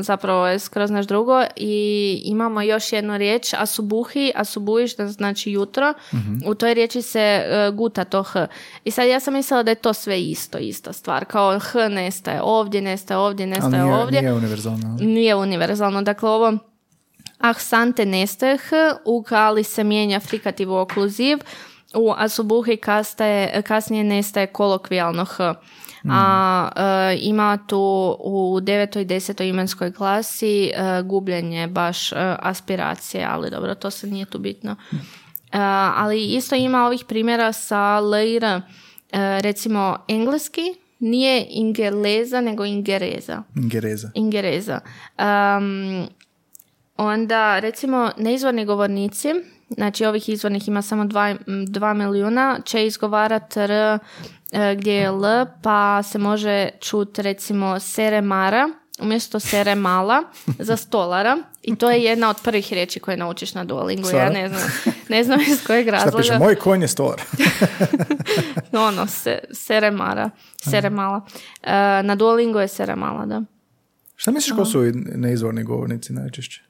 [0.00, 5.94] zapravo je skroz naš drugo i imamo još jednu riječ, asubuhi, asubuhi što znači jutro,
[6.46, 8.46] u toj riječi se e, guta to h.
[8.84, 12.40] I sad ja sam mislila da je to sve isto, ista stvar, kao h nestaje
[12.42, 14.96] ovdje, nestaje ovdje, Ali nestaje nije, ovdje nije univerzalno.
[15.00, 16.02] nije univerzalno.
[16.02, 16.58] Dakle, ovo
[17.38, 21.38] ahsante nestaje h, u kali se mijenja frikativ u okluziv,
[21.96, 25.54] u asubuhi kastaje, kasnije nestaje kolokvijalno h.
[26.10, 33.26] A e, ima tu u devetoj i desetoj imenskoj klasi e, gubljenje baš e, aspiracije,
[33.30, 34.76] ali dobro, to se nije tu bitno.
[34.92, 34.98] E,
[35.96, 38.60] ali isto ima ovih primjera sa LR, e,
[39.40, 40.62] recimo engleski,
[40.98, 43.42] nije ingeleza, nego ingereza.
[43.54, 44.10] Gereza.
[44.14, 44.80] Ingereza.
[45.18, 46.08] Um,
[46.96, 49.28] onda, recimo, neizvorni govornici,
[49.68, 53.98] znači ovih izvornih ima samo 2 milijuna, će izgovarati R e,
[54.78, 58.68] gdje je L, pa se može čuti recimo seremara,
[59.00, 60.22] umjesto seremala
[60.58, 64.02] za stolara i to je jedna od prvih riječi koje naučiš na Duolingu.
[64.02, 64.38] Ja Stvarno?
[64.38, 64.70] ne znam,
[65.08, 66.16] ne znam iz kojeg Šta razloga.
[66.16, 66.38] piše?
[66.38, 67.22] Moj konj je stolar.
[68.88, 70.30] Ono, se, seremara,
[70.70, 71.26] seremala.
[71.62, 73.42] E, na Duolingu je seremala, da.
[74.16, 74.82] Šta misliš ko su
[75.14, 76.62] neizvorni govornici najčešće?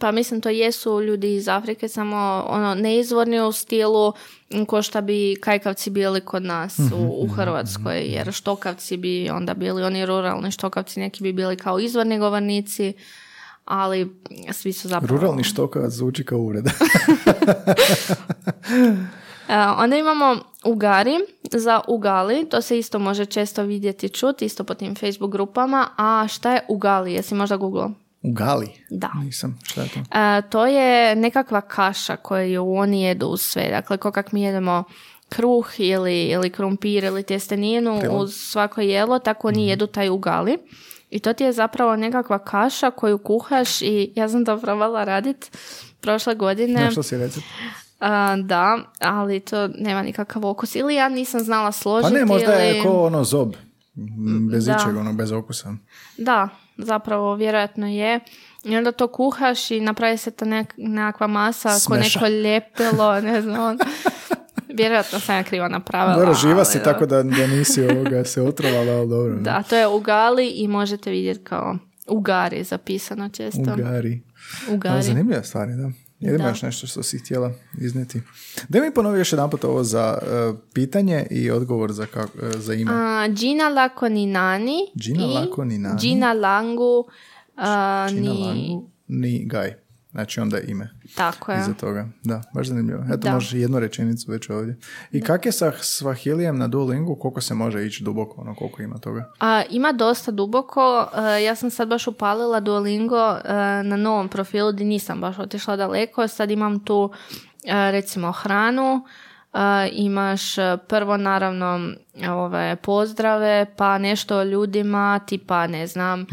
[0.00, 4.12] Pa mislim to jesu ljudi iz Afrike, samo ono neizvorni u stilu
[4.50, 9.54] m, ko šta bi kajkavci bili kod nas u, u Hrvatskoj, jer štokavci bi onda
[9.54, 12.92] bili oni ruralni štokavci, neki bi bili kao izvorni govornici,
[13.64, 14.20] ali
[14.52, 15.20] svi su zapravo...
[15.20, 16.70] Ruralni štokavac zvuči kao uvreda.
[19.48, 21.18] E, onda imamo Ugari
[21.52, 26.26] za Ugali, to se isto može često vidjeti čuti, isto po tim Facebook grupama, a
[26.28, 27.90] šta je Ugali, jesi možda googlao?
[28.24, 28.68] U Gali?
[28.90, 29.10] Da.
[29.14, 29.58] Nisam.
[29.62, 30.00] Šta je to?
[30.18, 33.68] E, to je nekakva kaša koju oni jedu uz sve.
[33.70, 34.84] Dakle, ko kak mi jedemo
[35.28, 38.20] kruh ili, ili krumpir ili tjesteninu Prilog.
[38.22, 40.58] uz svako jelo, tako oni jedu taj ugali.
[41.10, 45.56] I to ti je zapravo nekakva kaša koju kuhaš i ja sam to probala radit
[46.00, 46.80] prošle godine.
[46.84, 47.46] Na što si recept?
[48.00, 50.74] A, da, ali to nema nikakav okus.
[50.74, 52.14] Ili ja nisam znala Pa složiti.
[52.14, 52.76] ne, možda ili...
[52.76, 53.54] je ko ono zob.
[54.50, 54.76] Bez Da.
[54.80, 55.74] ičeg, ono, bez okusa.
[56.18, 56.48] Da,
[56.78, 58.20] zapravo vjerojatno je.
[58.64, 62.20] I onda to kuhaš i napravi se ta nek- nekakva masa ko Smeša.
[62.20, 63.76] neko ljepilo, ne znam.
[64.70, 66.16] Vjerojatno sam ja krivo napravila.
[66.16, 66.84] Dobro, živa ali si, da.
[66.84, 69.34] tako da, da nisi ovoga se otrovala, ali dobro.
[69.34, 69.40] ne?
[69.42, 71.76] Da, to je ugali i možete vidjeti kao
[72.08, 73.60] ugari zapisano često.
[73.62, 74.22] Ugari.
[74.68, 74.94] Ugari.
[74.94, 75.90] Ali zanimljiva stvari, da.
[76.32, 76.48] Da.
[76.48, 78.20] još nešto što si htjela iznijeti.
[78.68, 82.74] Da mi ponovi još jedan ovo za e, pitanje i odgovor za, kako, e, za
[82.74, 82.90] ime.
[82.94, 86.00] A, Gina Lakoninani Gina i Lakoninani.
[86.00, 87.04] Gina Langu
[87.56, 88.40] a, Gina ni...
[88.40, 89.83] Langu, ni Gaj.
[90.14, 91.60] Znači onda ime Tako je.
[91.60, 92.08] iza toga.
[92.24, 93.02] Da, baš zanimljivo.
[93.06, 93.34] Eto, Da.
[93.34, 94.76] možeš jednu rečenicu već ovdje.
[95.12, 97.16] I kak je sa Svahilijem na Duolingu?
[97.16, 98.40] Koliko se može ići duboko?
[98.40, 99.32] Ono, koliko ima toga?
[99.40, 101.08] A, ima dosta duboko.
[101.36, 103.52] E, ja sam sad baš upalila Duolingo e,
[103.82, 106.28] na novom profilu gdje nisam baš otišla daleko.
[106.28, 107.10] Sad imam tu
[107.64, 109.04] e, recimo hranu.
[109.92, 111.90] Imaš e, prvo naravno
[112.28, 116.26] ove pozdrave, pa nešto o ljudima, tipa ne znam,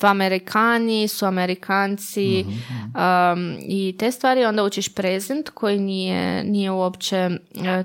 [0.00, 4.44] v Amerikani su Amerikanci em, i te stvari.
[4.44, 7.30] Onda učiš prezent koji nije, nije uopće e,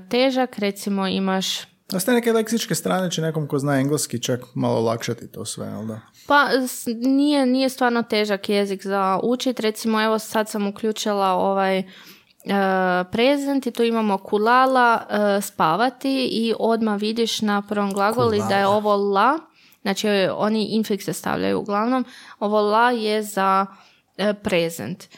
[0.08, 0.58] težak.
[0.58, 1.46] Recimo imaš
[1.90, 5.66] Da ste neke leksičke strane će nekom ko zna engleski čak malo olakšati to sve,
[5.66, 6.00] jel da?
[6.26, 6.48] Pa
[6.86, 9.60] nije, nije stvarno težak jezik za učit.
[9.60, 11.82] Recimo evo sad sam uključila ovaj
[13.12, 18.66] prezent i tu imamo kulala e, spavati i odmah vidiš na prvom glagoli da je
[18.66, 19.38] ovo la.
[19.82, 22.04] Znači oni infikse stavljaju uglavnom.
[22.40, 23.66] Ovo la je za
[24.16, 25.04] e, prezent.
[25.04, 25.08] E,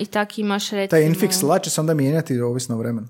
[0.00, 0.98] I tak imaš recimo...
[0.98, 3.08] Taj infiks la će se onda mijenjati ovisno vremenu.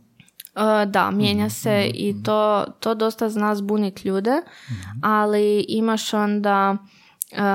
[0.56, 4.42] E, Da, mijenja se i to, to dosta zna zbunit ljude,
[5.02, 6.99] ali imaš onda, e,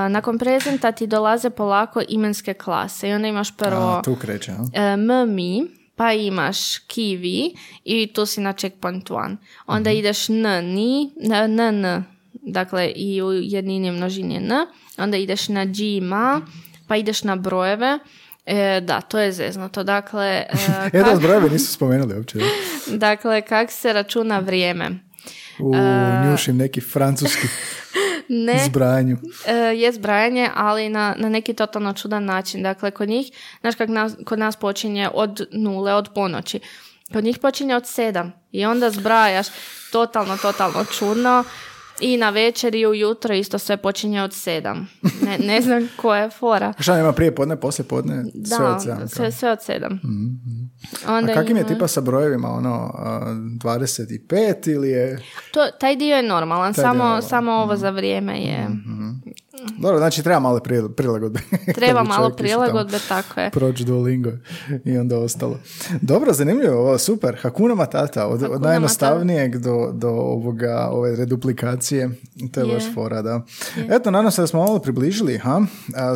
[0.09, 4.65] nakon prezenta ti dolaze polako imenske klase i onda imaš prvo A, tu kreće, a?
[4.73, 5.63] e, m, mi,
[5.95, 9.38] pa imaš kiwi i tu si na checkpoint one.
[9.67, 12.03] Onda ideš n, ni, n, n, n,
[12.34, 14.51] dakle i u jednini množini je n,
[14.97, 16.41] onda ideš na g, ma,
[16.88, 17.99] pa ideš na brojeve,
[18.47, 19.84] E, da, to je zeznuto.
[19.84, 20.47] Dakle, e,
[20.93, 22.38] E, da, kak- nisu spomenuli uopće.
[22.38, 22.45] Da?
[23.07, 24.99] Dakle, kak se računa vrijeme?
[25.59, 25.76] U
[26.23, 27.47] njušim neki francuski
[28.30, 29.17] Ne, zbrajanju.
[29.47, 32.63] e, je zbrajanje, ali na, na neki totalno čudan način.
[32.63, 36.59] Dakle, kod njih, znaš kak nas, kod nas počinje od nule, od ponoći.
[37.13, 39.47] Kod njih počinje od sedam i onda zbrajaš
[39.91, 41.43] totalno, totalno čudno.
[41.99, 44.87] I na večer i ujutro isto sve počinje od sedam.
[45.21, 46.73] Ne, ne znam koja je fora.
[46.79, 49.07] Šta nema prije podne, poslije podne, Da, sve od sedam.
[49.07, 49.99] sve, sve od sedam.
[51.05, 54.17] A Onda kakim je ima- tipa sa brojevima, ono, a, 25
[54.67, 55.21] ili je...
[55.51, 57.21] To, taj dio je normalan, Taj dio je samo, normalan.
[57.23, 58.67] samo ovo za vrijeme je...
[59.78, 61.39] Dobro, znači treba malo pril- prilagodbe.
[61.76, 63.49] Treba malo prilagodbe, tako je.
[63.49, 64.32] Proći Duolingo
[64.86, 65.59] i onda ostalo.
[66.01, 67.38] Dobro, zanimljivo, ovo, super.
[67.41, 72.09] Hakuna Matata, od, od Hakuna najjednostavnijeg do, do ovoga, ove reduplikacije.
[72.51, 72.74] To je Je.
[72.74, 73.41] baš fora, da.
[73.89, 75.61] Eto, nadam se da smo malo približili, ha?
[75.95, 76.16] A,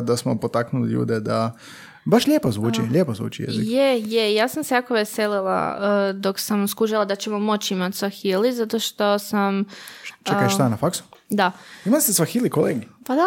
[0.00, 1.56] da smo potaknuli ljude da
[2.10, 3.64] Baš lijepo zvuči, lijepo zvuči jezik.
[3.66, 7.96] Je, je, ja sam se jako veselila uh, dok sam skužila da ćemo moći imati
[7.96, 9.64] Swahili, zato što sam,
[10.22, 11.02] Čekaj, šta na faksu?
[11.30, 11.52] da,
[11.84, 12.86] Ima se Swahili kolegi?
[13.06, 13.26] pa da,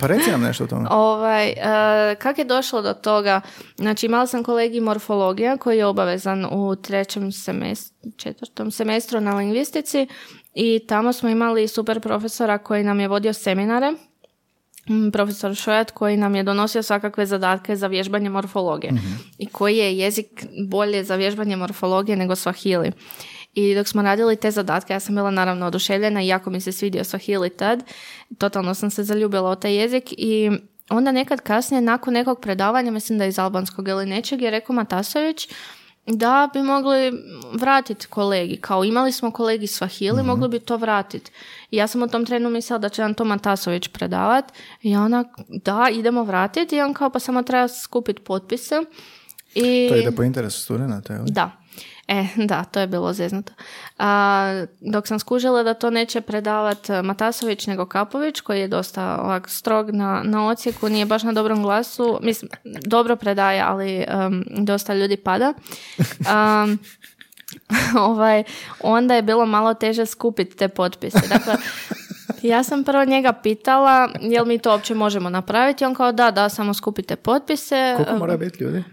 [0.00, 0.88] Pa reci nam nešto o tome.
[0.90, 1.54] ovaj, uh,
[2.18, 3.40] kak je došlo do toga,
[3.76, 10.06] znači imala sam kolegi morfologija koji je obavezan u trećem semestru, četvrtom semestru na lingvistici
[10.54, 14.07] i tamo smo imali super profesora koji nam je vodio seminare, Mm,
[15.12, 18.92] profesor Šojat koji nam je donosio svakakve zadatke za vježbanje morfologije
[19.38, 22.92] i koji je jezik bolje za vježbanje morfologije nego Swahili.
[23.54, 26.72] I dok smo radili te zadatke, ja sam bila naravno oduševljena i jako mi se
[26.72, 27.84] svidio Swahili tad.
[28.38, 30.50] Totalno sam se zaljubila u taj jezik i
[30.90, 35.48] onda nekad kasnije, nakon nekog predavanja, mislim da iz albanskog ili nečeg, je rekao Matasović
[36.08, 37.12] da bi mogli
[37.52, 38.56] vratiti kolegi.
[38.56, 41.30] Kao imali smo kolegi Swahili, mogli bi to vratiti.
[41.70, 44.44] I ja sam u tom trenu mislila da će nam to Matasović predavat.
[44.82, 46.76] I ona, da, idemo vratiti.
[46.76, 48.74] I on kao, pa samo treba skupiti potpise.
[49.54, 49.88] I...
[49.90, 51.30] To ide po interesu studenta, je li?
[51.30, 51.50] Da.
[52.08, 53.52] E, da, to je bilo zeznuto.
[53.98, 59.48] A, dok sam skužila da to neće predavat Matasović nego Kapović, koji je dosta ovak
[59.48, 64.94] strog na, na ocijeku, nije baš na dobrom glasu, mislim, dobro predaje, ali um, dosta
[64.94, 65.52] ljudi pada.
[65.98, 66.78] Um,
[68.10, 68.44] ovaj,
[68.80, 71.28] onda je bilo malo teže skupiti te potpise.
[71.28, 71.54] Dakle,
[72.42, 75.84] ja sam prvo njega pitala jel mi to uopće možemo napraviti.
[75.84, 77.94] On kao da, da, samo skupite potpise.
[77.96, 78.84] Koliko mora biti ljudi?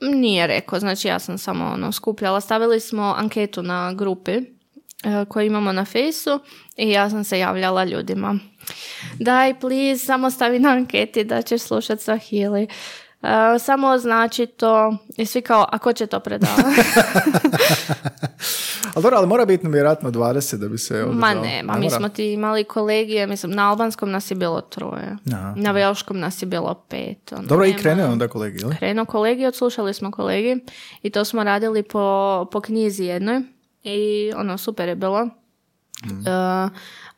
[0.00, 2.40] Nije rekao, znači ja sam samo ono skupljala.
[2.40, 4.44] Stavili smo anketu na grupi e,
[5.28, 6.40] koju imamo na fejsu
[6.76, 8.38] i ja sam se javljala ljudima.
[9.18, 12.68] Daj, please, samo stavi na anketi da ćeš slušati Swahili.
[13.22, 16.62] E, samo označi to i svi kao, a ko će to predavati?
[18.94, 21.20] ali dobro, ali mora biti vjerojatno 20 da bi se održao.
[21.20, 25.16] Ma ne, ma mi smo ti imali kolegije, mislim, na albanskom nas je bilo troje,
[25.56, 27.32] na velškom nas je bilo pet.
[27.32, 28.76] Ono, dobro, i krene onda kolegi, ili?
[28.76, 30.56] Krenuo kolegi, odslušali smo kolegi
[31.02, 33.40] i to smo radili po, po knjizi jednoj
[33.82, 35.28] i ono, super je bilo.
[36.04, 36.18] Mm.
[36.18, 36.70] Uh,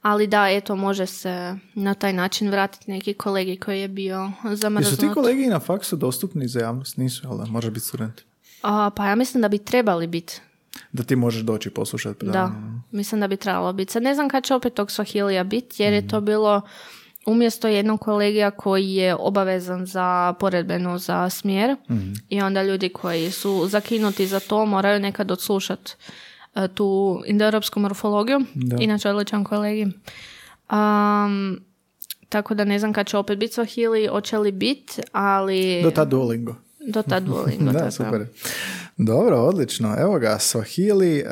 [0.03, 4.93] ali da, eto, može se na taj način vratiti neki kolegi koji je bio zamrznut.
[4.93, 6.97] Jesu ti kolegi na faksu dostupni za javnost?
[6.97, 8.21] Nisu, ali da, može biti student?
[8.63, 10.41] A, pa ja mislim da bi trebali biti.
[10.93, 12.53] Da ti možeš doći poslušati Da,
[12.91, 13.93] mislim da bi trebalo biti.
[13.93, 16.27] Sad ne znam kad će opet tog Swahilija biti, jer je to mhm.
[16.27, 16.63] bilo
[17.27, 23.31] umjesto jednog kolegija koji je obavezan za poredbenu za smjer mm i onda ljudi koji
[23.31, 25.93] su zakinuti za to moraju nekad odslušati
[26.69, 28.77] tu indoeuropsku morfologiju, da.
[28.81, 29.87] inače odličan kolegi.
[30.73, 31.61] Um,
[32.29, 35.83] tako da ne znam kad će opet biti Swahili, hoće li biti, ali...
[35.83, 36.55] Do tad Duolingo.
[36.87, 38.27] Do tad Duolingo, da, super.
[38.97, 39.97] Dobro, odlično.
[39.99, 41.31] Evo ga, Swahili uh,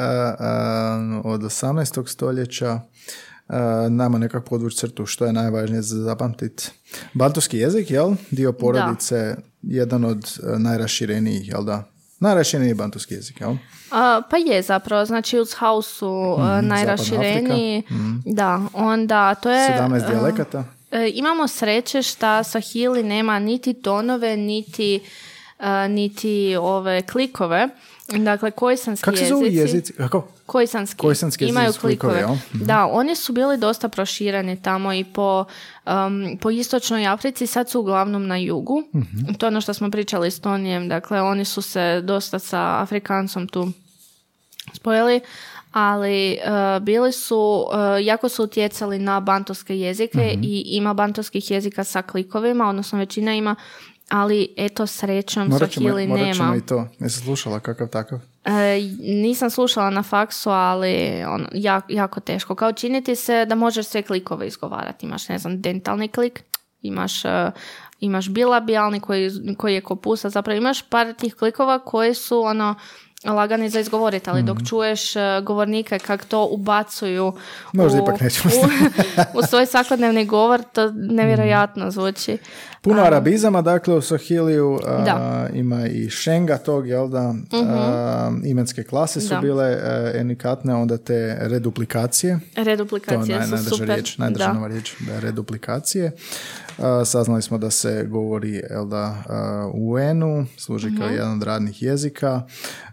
[1.24, 2.08] uh, od 18.
[2.08, 2.80] stoljeća
[3.48, 3.54] uh,
[3.90, 6.70] nama nekako podvući crtu što je najvažnije za zapamtiti.
[7.14, 8.14] Bantovski jezik, jel?
[8.30, 11.84] Dio porodice, jedan od najraširenijih, jel da?
[12.20, 13.56] Najrašireniji bantovski jezik, jel?
[14.30, 17.82] pa je zapravo, znači uz hausu mm, najrašireniji.
[17.90, 18.20] Mm.
[18.24, 19.78] Da, onda to je...
[19.80, 20.64] 17 dijalekata.
[20.90, 25.00] E, imamo sreće što Sahili nema niti tonove, niti,
[25.88, 27.68] niti ove klikove.
[28.08, 29.92] Dakle, kojsanski Kako se zove jezici?
[29.92, 30.28] Kako?
[30.46, 31.46] Kojsanski.
[31.46, 32.22] Imaju klikove.
[32.22, 32.64] Mhm.
[32.64, 35.44] Da, oni su bili dosta prošireni tamo i po,
[35.86, 38.82] um, po istočnoj Africi, sad su uglavnom na jugu.
[38.94, 40.88] mm To je ono što smo pričali s Tonijem.
[40.88, 43.72] Dakle, oni su se dosta sa Afrikancom tu
[44.72, 45.20] spojili
[45.72, 50.42] ali uh, bili su, uh, jako su utjecali na bantovske jezike mhm.
[50.42, 53.56] i ima bantovskih jezika sa klikovima, odnosno većina ima
[54.08, 56.88] ali eto srećom morat ćemo, Swahili morat ćemo i to.
[56.98, 58.18] Jesi slušala kakav takav?
[58.44, 62.54] E, nisam slušala na faksu, ali on, jako, jako teško.
[62.54, 65.06] Kao činiti se da možeš sve klikove izgovarati.
[65.06, 66.42] Imaš, ne znam, dentalni klik,
[66.82, 67.30] imaš, uh,
[68.00, 70.30] imaš bilabijalni koji, koji je kopusa.
[70.30, 72.74] Zapravo imaš par tih klikova koji su ono
[73.24, 74.66] lagani za izgovoriti, ali dok mhm.
[74.66, 77.32] čuješ uh, govornike kako to ubacuju
[77.72, 78.20] Možda u, ipak
[79.34, 82.38] u, u svoj svakodnevni govor, to nevjerojatno zvuči.
[82.88, 84.80] Puno arabizama, dakle u Sahiliju
[85.54, 91.36] ima i šenga tog, jel da, uh imenske klase su bile uh, enikatne, onda te
[91.40, 92.38] reduplikacije.
[92.56, 93.88] Reduplikacije to su super.
[93.88, 96.12] Riječ, najdrža nova riječ, da, reduplikacije.
[97.04, 99.22] saznali smo da se govori jel da,
[99.74, 101.14] u UN-u, služi kao mhm.
[101.14, 102.42] jedan od radnih jezika.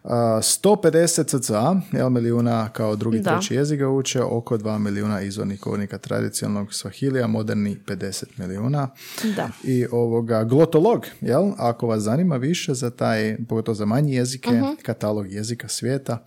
[0.04, 3.32] 150 cca, jel, milijuna kao drugi da.
[3.32, 8.90] treći jezik ga uče, oko 2 milijuna izvornih govornika tradicionalnog Swahilija, moderni 50 milijuna.
[9.36, 9.50] Da.
[9.64, 14.66] I ovoga, glotolog, jel, ako vas zanima više za taj, pogotovo za manji jezike, uh
[14.84, 16.26] katalog jezika svijeta,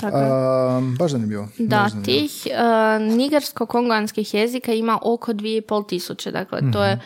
[0.00, 1.48] tako uh, baš zanimljivo.
[1.58, 7.04] Da, tih uh, nigersko-konganskih jezika ima oko 2,5 tisuće, dakle to je mhm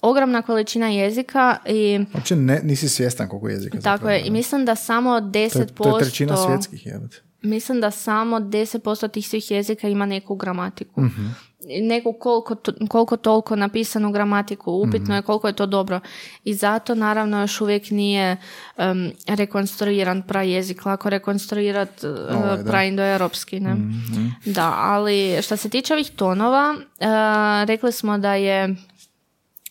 [0.00, 2.00] ogromna količina jezika i...
[2.14, 3.80] Uopće ne, nisi svjestan koliko jezika.
[3.80, 5.52] Tako je, i mislim da samo 10%...
[5.52, 7.25] To je, to je trećina svjetskih jezika.
[7.42, 11.00] Mislim da samo 10% tih svih jezika ima neku gramatiku.
[11.00, 11.34] mm
[11.82, 12.56] Neku koliko,
[12.88, 14.72] koliko toliko napisanu gramatiku.
[14.72, 16.00] Upitno mm je koliko je to dobro.
[16.44, 18.36] I zato naravno još uvijek nije
[18.76, 20.86] um, rekonstruiran jezik.
[20.86, 22.16] Lako rekonstruirati uh,
[22.66, 23.60] praindoeuropski.
[23.60, 23.74] Ne?
[23.74, 28.76] mm Da, ali što se tiče ovih tonova, uh, rekli smo da je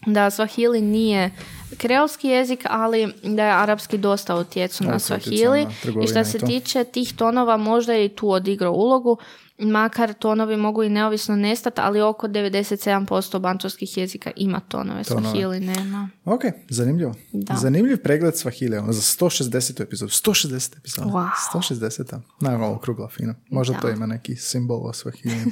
[0.05, 1.31] da Swahili nije
[1.77, 5.67] kreolski jezik, ali da je arapski dosta utjecu na Swahili.
[6.03, 9.17] I što se tiče tih tonova, možda je i tu odigrao ulogu,
[9.57, 15.27] makar tonovi mogu i neovisno nestati, ali oko 97% bantovskih jezika ima tonove, tonove.
[15.27, 16.09] Swahili nema.
[16.25, 17.13] Ok, zanimljivo.
[17.31, 17.55] Da.
[17.55, 19.81] Zanimljiv pregled Swahili, ono za 160.
[19.81, 20.09] epizod.
[20.09, 20.77] 160.
[20.77, 21.05] epizod.
[21.05, 21.29] Wow.
[21.53, 22.19] 160.
[22.41, 23.33] Naravno, okrugla fino.
[23.49, 25.51] Možda to ima neki simbol o Swahili.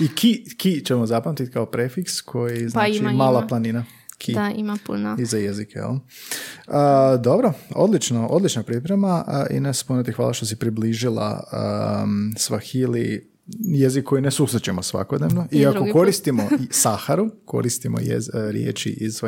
[0.00, 3.84] I ki, ki ćemo zapamtiti kao prefiks koji pa znači pa mala planina.
[4.18, 4.32] Ki.
[4.32, 5.16] Da, ima puno.
[5.18, 5.94] I za jezike, jel?
[7.20, 9.24] dobro, odlično, odlična priprema.
[9.26, 13.22] Uh, Ines, puno ti hvala što si približila um, Swahili
[13.58, 15.46] jezik koji ne susrećemo svakodnevno.
[15.50, 19.20] I ako koristimo Saharu, koristimo jez, e, riječi iz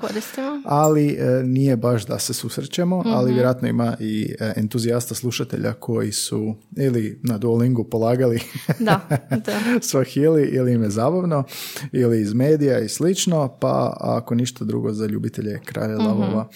[0.00, 0.62] koristimo.
[0.64, 3.34] ali e, nije baš da se susrećemo, ali mhm.
[3.34, 8.40] vjerojatno ima i e, entuzijasta slušatelja koji su ili na Duolingu polagali
[8.78, 9.00] da,
[9.46, 9.52] da.
[9.80, 11.44] Swahili ili im je zabavno,
[11.92, 16.48] ili iz medija i slično, pa ako ništa drugo za ljubitelje kralja mm lavova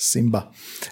[0.00, 0.42] Simba.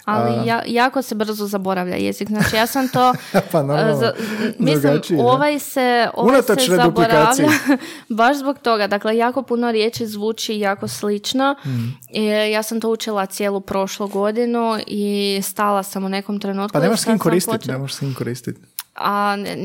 [0.05, 2.27] Ali ja, jako se brzo zaboravlja jezik.
[2.27, 3.13] Znači ja sam to...
[3.51, 4.13] Pa normalno, za-
[4.59, 7.49] mislim, ovaj se, Unatoč se zaboravlja
[8.09, 8.87] baš zbog toga.
[8.87, 11.55] Dakle, jako puno riječi zvuči jako slično.
[11.65, 11.93] Mm.
[12.09, 16.73] I ja sam to učila cijelu prošlu godinu i stala sam u nekom trenutku.
[16.73, 18.61] Pa nemaš s kim koristiti, počela- ne možeš s kim koristiti.
[18.95, 19.57] a ne,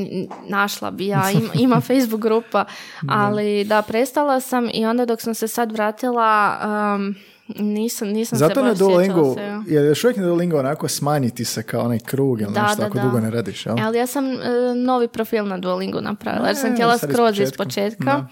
[0.48, 2.64] našla bi ja, ima, ima Facebook grupa,
[3.08, 6.58] ali da, prestala sam i onda dok sam se sad vratila,
[6.96, 7.14] um,
[7.56, 9.74] nisam, nisam Zato se na baš Duolingu, sjećala se.
[9.74, 12.86] je još uvijek na Duolingu onako smanjiti se kao onaj krug ili Da, nešto da,
[12.86, 13.04] ako da.
[13.04, 13.76] dugo ne radiš, jel?
[13.80, 14.36] Ali ja sam e,
[14.76, 18.26] novi profil na Duolingu napravila, jer sam E, htjela skroz iz početka.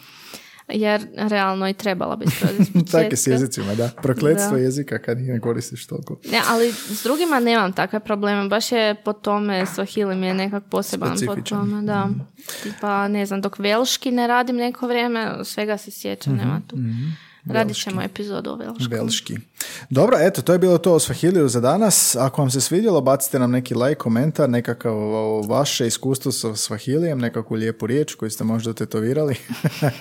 [0.69, 2.93] Jer realno i trebala bi skroz iz početka.
[2.93, 3.91] Tako je s jezicima, da.
[3.97, 4.59] Prokletstvo Da.
[4.59, 6.17] jezika kad ih ne koristiš toliko.
[6.33, 8.49] Ne, ali s drugima nemam takve probleme.
[8.49, 12.09] Baš je po tome, Swahili mi je nekak poseban po tome, da.
[12.63, 16.77] Tipa, ne znam, dok velški ne radim neko vrijeme, svega se sjećam, nema tu.
[17.47, 18.89] Radit ćemo epizodu o velškom.
[18.91, 19.37] Belški.
[19.91, 22.17] Dobro, eto, to je bilo to o Swahiliju za danas.
[22.17, 24.97] Ako vam se svidjelo, bacite nam neki like, komentar, nekakav
[25.49, 29.37] vaše iskustvo sa Swahilijem, nekakvu lijepu riječ koju ste možda tetovirali.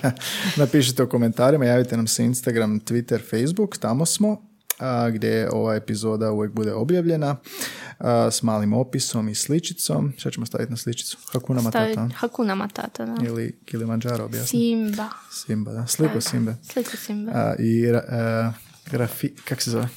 [0.56, 4.49] Napišite u komentarima, javite nam se Instagram, Twitter, Facebook, tamo smo,
[4.80, 7.36] a, gdje ova epizoda uvijek bude objavljena
[7.98, 10.12] a, s malim opisom i sličicom.
[10.16, 11.18] Šta ćemo staviti na sličicu?
[11.32, 13.26] Hakuna Stavit Matata Hakuna Matata, da.
[13.26, 14.46] ili Kilimanjaro objasni.
[14.48, 15.08] Simba.
[15.32, 15.86] Simba, da.
[15.86, 16.56] Sliku Simbe.
[16.62, 17.32] Sliku Simba.
[17.34, 18.52] A, I a,
[18.90, 19.88] grafi, kak se zove?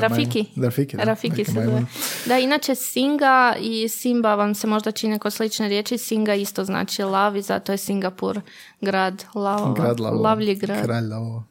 [0.00, 0.38] Rafiki.
[0.38, 0.64] majmun.
[0.64, 1.04] Rafiki, da.
[1.04, 1.82] Rafiki se zove.
[2.26, 5.98] Da, inače Singa i Simba vam se možda čine kao slične riječi.
[5.98, 8.40] Singa isto znači lav i zato je Singapur
[8.80, 9.74] grad lavova.
[9.74, 10.28] Grad Lavova.
[10.28, 10.84] Lavlji grad.
[10.84, 11.42] Kralj Lavova.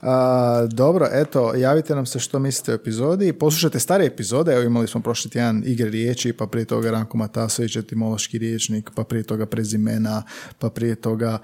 [0.00, 3.32] A, dobro, eto, javite nam se što mislite o epizodi.
[3.32, 7.76] Poslušajte stare epizode, evo imali smo prošli tjedan igre riječi, pa prije toga Ranko Matasović,
[7.76, 10.22] etimološki riječnik, pa prije toga prezimena,
[10.58, 11.38] pa prije toga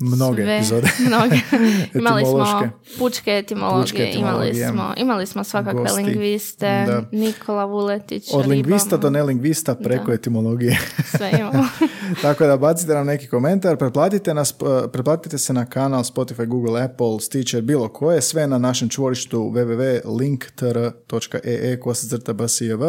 [0.00, 0.88] mnoge Sve, epizode.
[1.06, 1.36] mnoge.
[1.94, 2.68] imali smo
[2.98, 6.02] pučke etimologije, Pučke imali smo, imali smo svakakve Gosti.
[6.02, 7.02] lingviste, Da.
[7.12, 10.78] Nikola Vuletić, Od lingvista do nelingvista preko etimologije.
[11.06, 11.64] sve imamo.
[12.22, 14.54] Tako da bacite nam neki komentar, pretplatite, nas,
[14.92, 21.80] pretplatite se na kanal Spotify, Google, Apple, Stitcher, bilo koje, sve na našem čvorištu www.linktr.ee
[21.80, 22.82] kosacrta bsjv.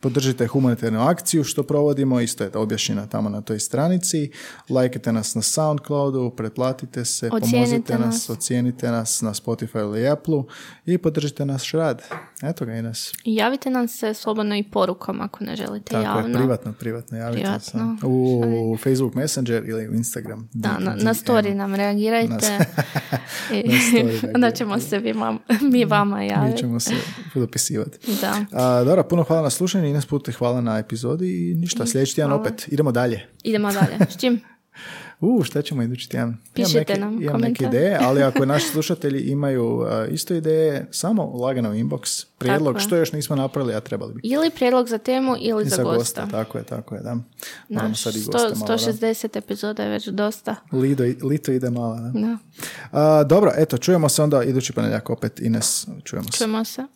[0.00, 4.30] Podržite humanitarnu akciju što provodimo, isto je objašnjena tamo na toj stranici.
[4.70, 8.30] Lajkite nas na Soundcloudu, pretplatite se, Ocijenite pomozite nas, nas.
[8.30, 10.42] ocijenite nas na Spotify ili Apple
[10.86, 12.02] i podržite naš rad.
[12.42, 12.72] Eto ga.
[13.24, 16.28] I javite nam se slobodno i porukom ako ne želite Tako javno.
[16.28, 17.96] je, privatno, privatno javite Privatno.
[18.00, 18.06] se.
[18.06, 18.42] U
[18.78, 20.48] Facebook Messenger ili u Instagram.
[20.52, 22.34] Da, na, na story nam reagirajte.
[23.52, 26.58] I Na story onda ćemo se vi, mam- mi vama Mi javiti.
[26.58, 26.92] ćemo se
[27.34, 27.98] dopisivati.
[28.20, 28.44] Da.
[28.52, 32.32] A, dobro, puno hvala na slušanju, Ines Pute, hvala na epizodi i ništa, sljedeći tjedan
[32.32, 32.68] opet.
[32.68, 33.26] Idemo dalje.
[33.42, 34.10] Idemo dalje.
[34.10, 34.40] S čim?
[35.20, 36.28] U, šta ćemo idući tjedan?
[36.28, 37.68] Imam Pišite neke, nam imam neke komentar.
[37.68, 42.86] ideje, ali ako naši slušatelji imaju isto ideje, samo lagano u inbox, prijedlog, Tako je.
[42.86, 44.20] što još nismo napravili, a trebali bi.
[44.24, 46.26] Ili prijedlog za temu ili I za, gosta.
[46.30, 47.16] tako je, tako je, da.
[47.68, 48.74] Moramo Naš, sad i 100, goste malo, da.
[48.74, 50.56] 160 epizoda je već dosta.
[50.72, 52.20] Lido, lito ide malo, da.
[52.20, 52.38] Da.
[52.92, 56.38] A, dobro, eto, čujemo se onda idući ponedjeljak opet, Ines, čujemo se.
[56.38, 56.86] Čujemo se.